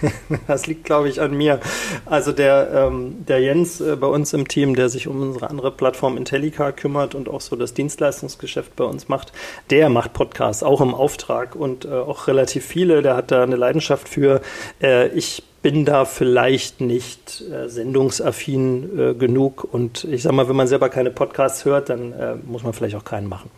[0.46, 1.60] das liegt, glaube ich, an mir.
[2.06, 5.70] Also der, ähm, der Jens äh, bei uns im Team, der sich um unsere andere
[5.70, 9.32] Plattform Intellica kümmert und auch so das Dienstleistungsgeschäft bei uns macht,
[9.70, 13.02] der macht Podcasts, auch im Auftrag und äh, auch relativ viele.
[13.02, 14.40] Der hat da eine Leidenschaft für.
[14.82, 20.56] Äh, ich bin da vielleicht nicht äh, sendungsaffin äh, genug und ich sag mal, wenn
[20.56, 23.50] man selber keine Podcasts hört, dann äh, muss man vielleicht auch keinen machen.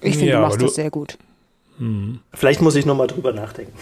[0.00, 1.18] Ich finde, ja, du machst das sehr gut.
[1.78, 2.20] Hm.
[2.34, 3.72] Vielleicht muss ich nochmal drüber nachdenken.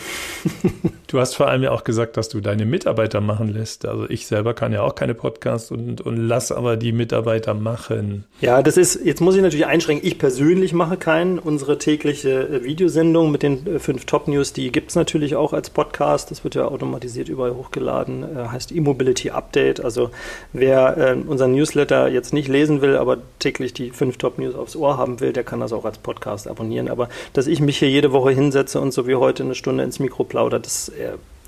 [1.08, 3.86] Du hast vor allem ja auch gesagt, dass du deine Mitarbeiter machen lässt.
[3.86, 8.24] Also ich selber kann ja auch keine Podcasts und, und lass aber die Mitarbeiter machen.
[8.40, 11.38] Ja, das ist, jetzt muss ich natürlich einschränken, ich persönlich mache keinen.
[11.38, 15.70] Unsere tägliche äh, Videosendung mit den äh, fünf Top-News, die gibt es natürlich auch als
[15.70, 16.32] Podcast.
[16.32, 18.24] Das wird ja automatisiert überall hochgeladen.
[18.24, 19.84] Äh, heißt E-Mobility Update.
[19.84, 20.10] Also
[20.52, 25.20] wer unseren Newsletter jetzt nicht lesen will, aber täglich die fünf Top-News aufs Ohr haben
[25.20, 26.88] will, der kann das auch als Podcast abonnieren.
[26.88, 29.98] Aber dass ich mich hier jede Woche hinsetze und so wie heute eine Stunde ins
[29.98, 30.90] Mikro plaudert, das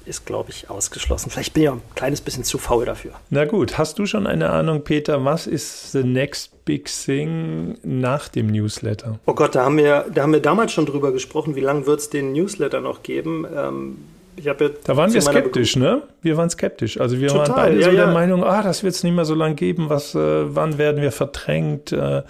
[0.09, 1.31] ist, glaube ich, ausgeschlossen.
[1.31, 3.13] Vielleicht bin ich auch ein kleines bisschen zu faul dafür.
[3.31, 8.29] Na gut, hast du schon eine Ahnung, Peter, was ist the next big thing nach
[8.29, 9.19] dem Newsletter?
[9.27, 12.01] Oh Gott, da haben wir, da haben wir damals schon drüber gesprochen, wie lange wird
[12.01, 13.47] es den Newsletter noch geben?
[13.55, 13.97] Ähm,
[14.43, 16.03] ja da waren wir skeptisch, ne?
[16.23, 17.01] Wir waren skeptisch.
[17.01, 18.05] Also wir Total, waren beide ja, so ja.
[18.05, 19.89] der Meinung, ah, das wird es nicht mehr so lange geben.
[19.89, 21.93] Was, äh, wann werden wir verdrängt?
[21.93, 22.23] Äh,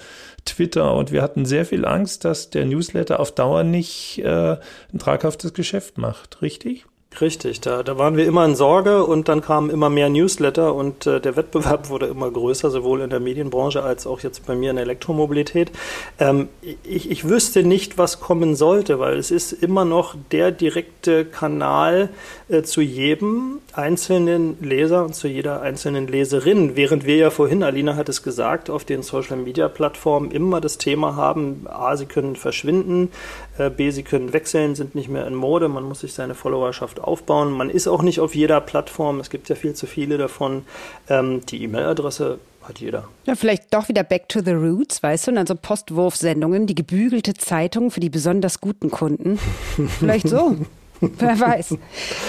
[0.48, 4.56] Twitter und wir hatten sehr viel Angst, dass der Newsletter auf Dauer nicht äh,
[4.92, 6.86] ein traghaftes Geschäft macht, richtig?
[7.20, 11.06] Richtig, da, da waren wir immer in Sorge und dann kamen immer mehr Newsletter und
[11.06, 14.70] äh, der Wettbewerb wurde immer größer, sowohl in der Medienbranche als auch jetzt bei mir
[14.70, 15.72] in der Elektromobilität.
[16.20, 16.48] Ähm,
[16.84, 22.10] ich, ich wüsste nicht, was kommen sollte, weil es ist immer noch der direkte Kanal
[22.50, 27.94] äh, zu jedem einzelnen Leser und zu jeder einzelnen Leserin, während wir ja vorhin, Alina
[27.94, 33.12] hat es gesagt, auf den Social-Media-Plattformen immer das Thema haben, a, sie können verschwinden,
[33.56, 37.00] äh, b, sie können wechseln, sind nicht mehr in Mode, man muss sich seine Followerschaft
[37.00, 37.52] aufbauen.
[37.52, 40.64] Man ist auch nicht auf jeder Plattform, es gibt ja viel zu viele davon.
[41.08, 43.04] Ähm, die E-Mail-Adresse hat jeder.
[43.26, 46.74] Ja, vielleicht doch wieder back to the roots, weißt du, und dann so Postwurfsendungen, die
[46.74, 49.38] gebügelte Zeitung für die besonders guten Kunden.
[50.00, 50.56] vielleicht so.
[51.00, 51.76] Wer weiß.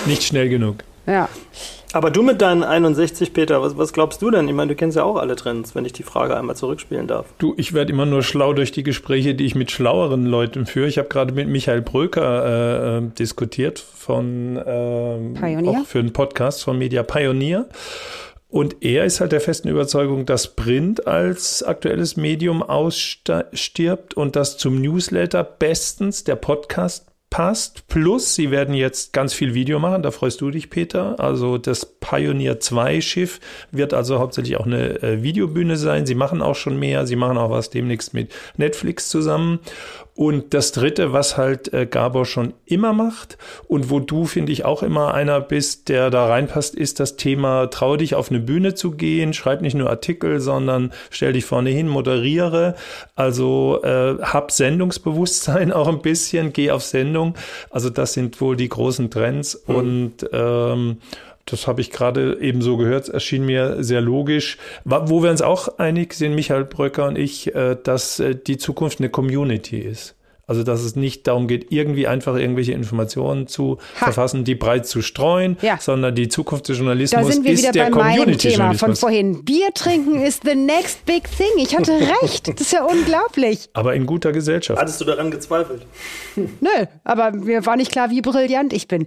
[0.05, 0.83] Nicht schnell genug.
[1.09, 1.27] Ja.
[1.91, 4.47] Aber du mit deinen 61, Peter, was, was, glaubst du denn?
[4.47, 7.25] Ich meine, du kennst ja auch alle Trends, wenn ich die Frage einmal zurückspielen darf.
[7.39, 10.87] Du, ich werde immer nur schlau durch die Gespräche, die ich mit schlaueren Leuten führe.
[10.87, 15.81] Ich habe gerade mit Michael Bröker äh, äh diskutiert von äh, Pioneer?
[15.81, 17.65] auch für einen Podcast von Media Pioneer.
[18.49, 24.57] Und er ist halt der festen Überzeugung, dass Print als aktuelles Medium ausstirbt und dass
[24.57, 27.87] zum Newsletter bestens der Podcast passt.
[27.87, 31.19] Plus, sie werden jetzt ganz viel Video machen, da freust du dich, Peter.
[31.19, 33.39] Also das Pioneer 2 Schiff
[33.71, 36.05] wird also hauptsächlich auch eine äh, Videobühne sein.
[36.05, 39.59] Sie machen auch schon mehr, sie machen auch was demnächst mit Netflix zusammen.
[40.19, 43.37] Und das Dritte, was halt äh, Gabor schon immer macht
[43.69, 47.67] und wo du, finde ich, auch immer einer bist, der da reinpasst, ist das Thema,
[47.67, 51.69] trau dich auf eine Bühne zu gehen, schreib nicht nur Artikel, sondern stell dich vorne
[51.69, 52.75] hin, moderiere.
[53.15, 57.35] Also äh, hab Sendungsbewusstsein auch ein bisschen, geh auf Sendung.
[57.69, 59.75] Also das sind wohl die großen Trends mhm.
[59.75, 60.97] und ähm,
[61.51, 64.57] das habe ich gerade eben so gehört, es erschien mir sehr logisch.
[64.85, 68.99] Wo wir uns auch einig sind, Michael Bröcker und ich, äh, dass äh, die Zukunft
[68.99, 70.15] eine Community ist.
[70.49, 74.05] Also, dass es nicht darum geht, irgendwie einfach irgendwelche Informationen zu ha.
[74.05, 75.77] verfassen, die breit zu streuen, ja.
[75.79, 78.95] sondern die Zukunft des Journalismus da sind wir ist wieder der bei meinem Thema von
[78.95, 79.45] vorhin.
[79.45, 81.51] Bier trinken ist the next big thing.
[81.57, 81.91] Ich hatte
[82.23, 82.47] recht.
[82.47, 83.69] Das ist ja unglaublich.
[83.73, 84.81] Aber in guter Gesellschaft.
[84.81, 85.83] Hattest du daran gezweifelt?
[86.35, 89.05] Nö, aber mir war nicht klar, wie brillant ich bin.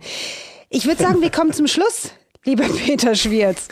[0.70, 2.12] Ich würde sagen, wir kommen zum Schluss
[2.45, 3.68] lieber Peter Schwierz.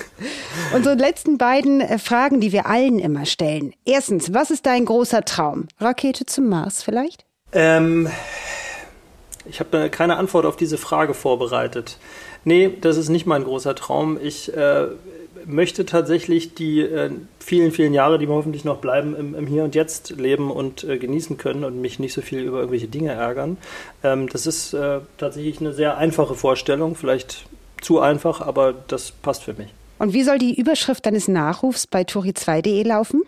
[0.75, 3.73] Unsere letzten beiden äh, Fragen, die wir allen immer stellen.
[3.85, 5.69] Erstens, was ist dein großer Traum?
[5.79, 7.25] Rakete zum Mars vielleicht?
[7.53, 8.09] Ähm,
[9.49, 11.99] ich habe keine Antwort auf diese Frage vorbereitet.
[12.45, 14.19] Nee, das ist nicht mein großer Traum.
[14.23, 14.87] Ich äh,
[15.45, 19.65] möchte tatsächlich die äh, vielen, vielen Jahre, die mir hoffentlich noch bleiben, im, im Hier
[19.65, 23.13] und Jetzt leben und äh, genießen können und mich nicht so viel über irgendwelche Dinge
[23.13, 23.59] ärgern.
[24.03, 26.95] Ähm, das ist äh, tatsächlich eine sehr einfache Vorstellung.
[26.95, 27.45] Vielleicht
[27.81, 29.69] zu einfach, aber das passt für mich.
[29.99, 33.23] Und wie soll die Überschrift deines Nachrufs bei tori2.de laufen?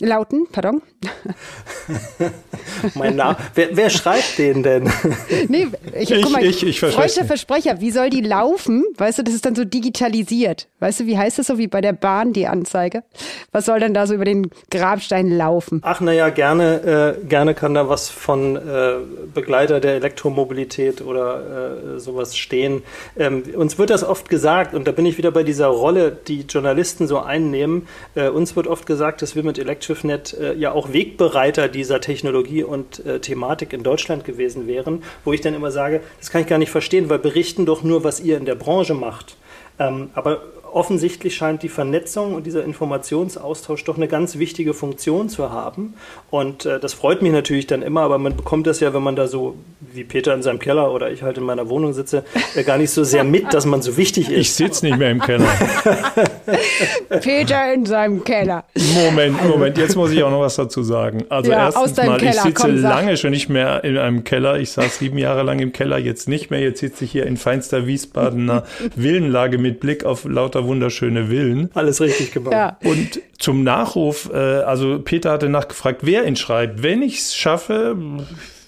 [0.00, 0.82] Lauten, pardon.
[2.94, 3.36] mein Name.
[3.54, 4.90] Wer, wer, schreibt den denn?
[5.48, 8.84] nee, ich, ich, guck mal, ich, ich Freudscher Versprecher, wie soll die laufen?
[8.96, 10.66] Weißt du, das ist dann so digitalisiert.
[10.80, 13.04] Weißt du, wie heißt das so wie bei der Bahn, die Anzeige?
[13.52, 15.80] Was soll denn da so über den Grabstein laufen?
[15.84, 18.96] Ach, naja, gerne, äh, gerne kann da was von äh,
[19.32, 22.82] Begleiter der Elektromobilität oder äh, sowas stehen.
[23.16, 26.40] Ähm, uns wird das oft gesagt, und da bin ich wieder bei dieser Rolle, die
[26.40, 27.86] Journalisten so einnehmen.
[28.16, 32.00] Äh, uns wird oft gesagt, dass wir mit Elektro TrackSchiffNet äh, ja auch Wegbereiter dieser
[32.00, 36.42] Technologie und äh, Thematik in Deutschland gewesen wären, wo ich dann immer sage, das kann
[36.42, 39.36] ich gar nicht verstehen, weil berichten doch nur, was ihr in der Branche macht.
[39.78, 40.42] Ähm, aber
[40.74, 45.94] offensichtlich scheint die Vernetzung und dieser Informationsaustausch doch eine ganz wichtige Funktion zu haben.
[46.30, 49.14] Und äh, das freut mich natürlich dann immer, aber man bekommt das ja, wenn man
[49.14, 49.54] da so
[49.92, 52.24] wie Peter in seinem Keller oder ich halt in meiner Wohnung sitze,
[52.56, 54.36] äh, gar nicht so sehr mit, dass man so wichtig ist.
[54.36, 55.46] Ich sitze nicht mehr im Keller.
[57.20, 58.64] Peter in seinem Keller.
[58.94, 61.24] Moment, Moment, jetzt muss ich auch noch was dazu sagen.
[61.28, 64.58] Also ja, erstens mal, Keller, ich sitze komm, lange schon nicht mehr in einem Keller.
[64.58, 66.60] Ich saß sieben Jahre lang im Keller, jetzt nicht mehr.
[66.60, 68.64] Jetzt sitze ich hier in feinster Wiesbadener
[68.96, 71.70] Villenlage mit Blick auf lauter wunderschöne Villen.
[71.74, 72.52] Alles richtig gemacht.
[72.52, 72.78] Ja.
[72.84, 76.82] Und zum Nachruf, äh, also Peter hatte nachgefragt, wer ihn schreibt.
[76.82, 77.96] Wenn ich es schaffe,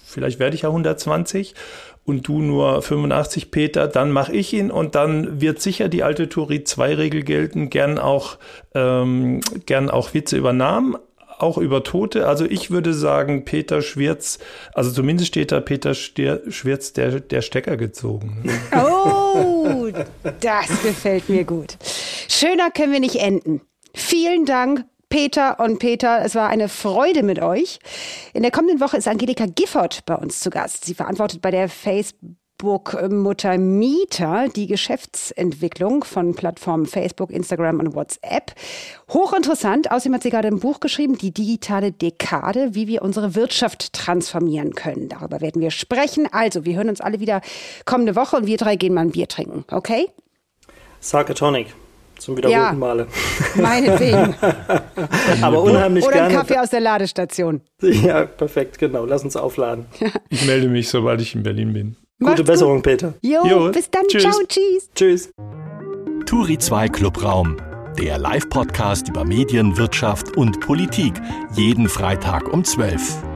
[0.04, 1.54] vielleicht werde ich ja 120
[2.04, 6.28] und du nur 85 Peter, dann mache ich ihn und dann wird sicher die alte
[6.28, 8.38] Turit 2 Regel gelten, gern auch,
[8.74, 10.96] ähm, gern auch Witze übernahmen,
[11.38, 12.26] auch über Tote.
[12.26, 14.38] Also ich würde sagen, Peter Schwirz,
[14.74, 18.42] also zumindest steht da Peter Schwirz der, der Stecker gezogen.
[18.74, 19.88] Oh,
[20.40, 21.76] das gefällt mir gut.
[22.28, 23.60] Schöner können wir nicht enden.
[23.94, 26.24] Vielen Dank, Peter und Peter.
[26.24, 27.78] Es war eine Freude mit euch.
[28.34, 30.84] In der kommenden Woche ist Angelika Gifford bei uns zu Gast.
[30.84, 38.54] Sie verantwortet bei der Facebook Facebook-Mutter Mieter die Geschäftsentwicklung von Plattformen Facebook, Instagram und WhatsApp.
[39.12, 39.90] Hochinteressant.
[39.90, 44.74] Außerdem hat sie gerade ein Buch geschrieben, Die digitale Dekade, wie wir unsere Wirtschaft transformieren
[44.74, 45.10] können.
[45.10, 46.28] Darüber werden wir sprechen.
[46.32, 47.42] Also, wir hören uns alle wieder
[47.84, 49.64] kommende Woche und wir drei gehen mal ein Bier trinken.
[49.70, 50.08] Okay?
[51.00, 51.74] Sarkatonic.
[52.18, 53.06] Zum wiederholten ja, Male.
[53.56, 54.34] Meinetwegen.
[55.42, 56.28] Aber unheimlich Oder gerne.
[56.28, 57.60] Oder Kaffee aus der Ladestation.
[57.82, 59.04] Ja, perfekt, genau.
[59.04, 59.84] Lass uns aufladen.
[60.30, 61.96] Ich melde mich, sobald ich in Berlin bin.
[62.18, 62.84] Gute Besserung, gut.
[62.84, 63.14] Peter.
[63.20, 64.06] Jo, jo, bis dann.
[64.08, 64.22] Tschüss.
[64.22, 64.90] Ciao, tschüss.
[64.94, 65.30] Tschüss.
[66.24, 67.56] Turi 2 Clubraum,
[67.98, 71.12] der Live-Podcast über Medien, Wirtschaft und Politik.
[71.54, 73.35] Jeden Freitag um 12.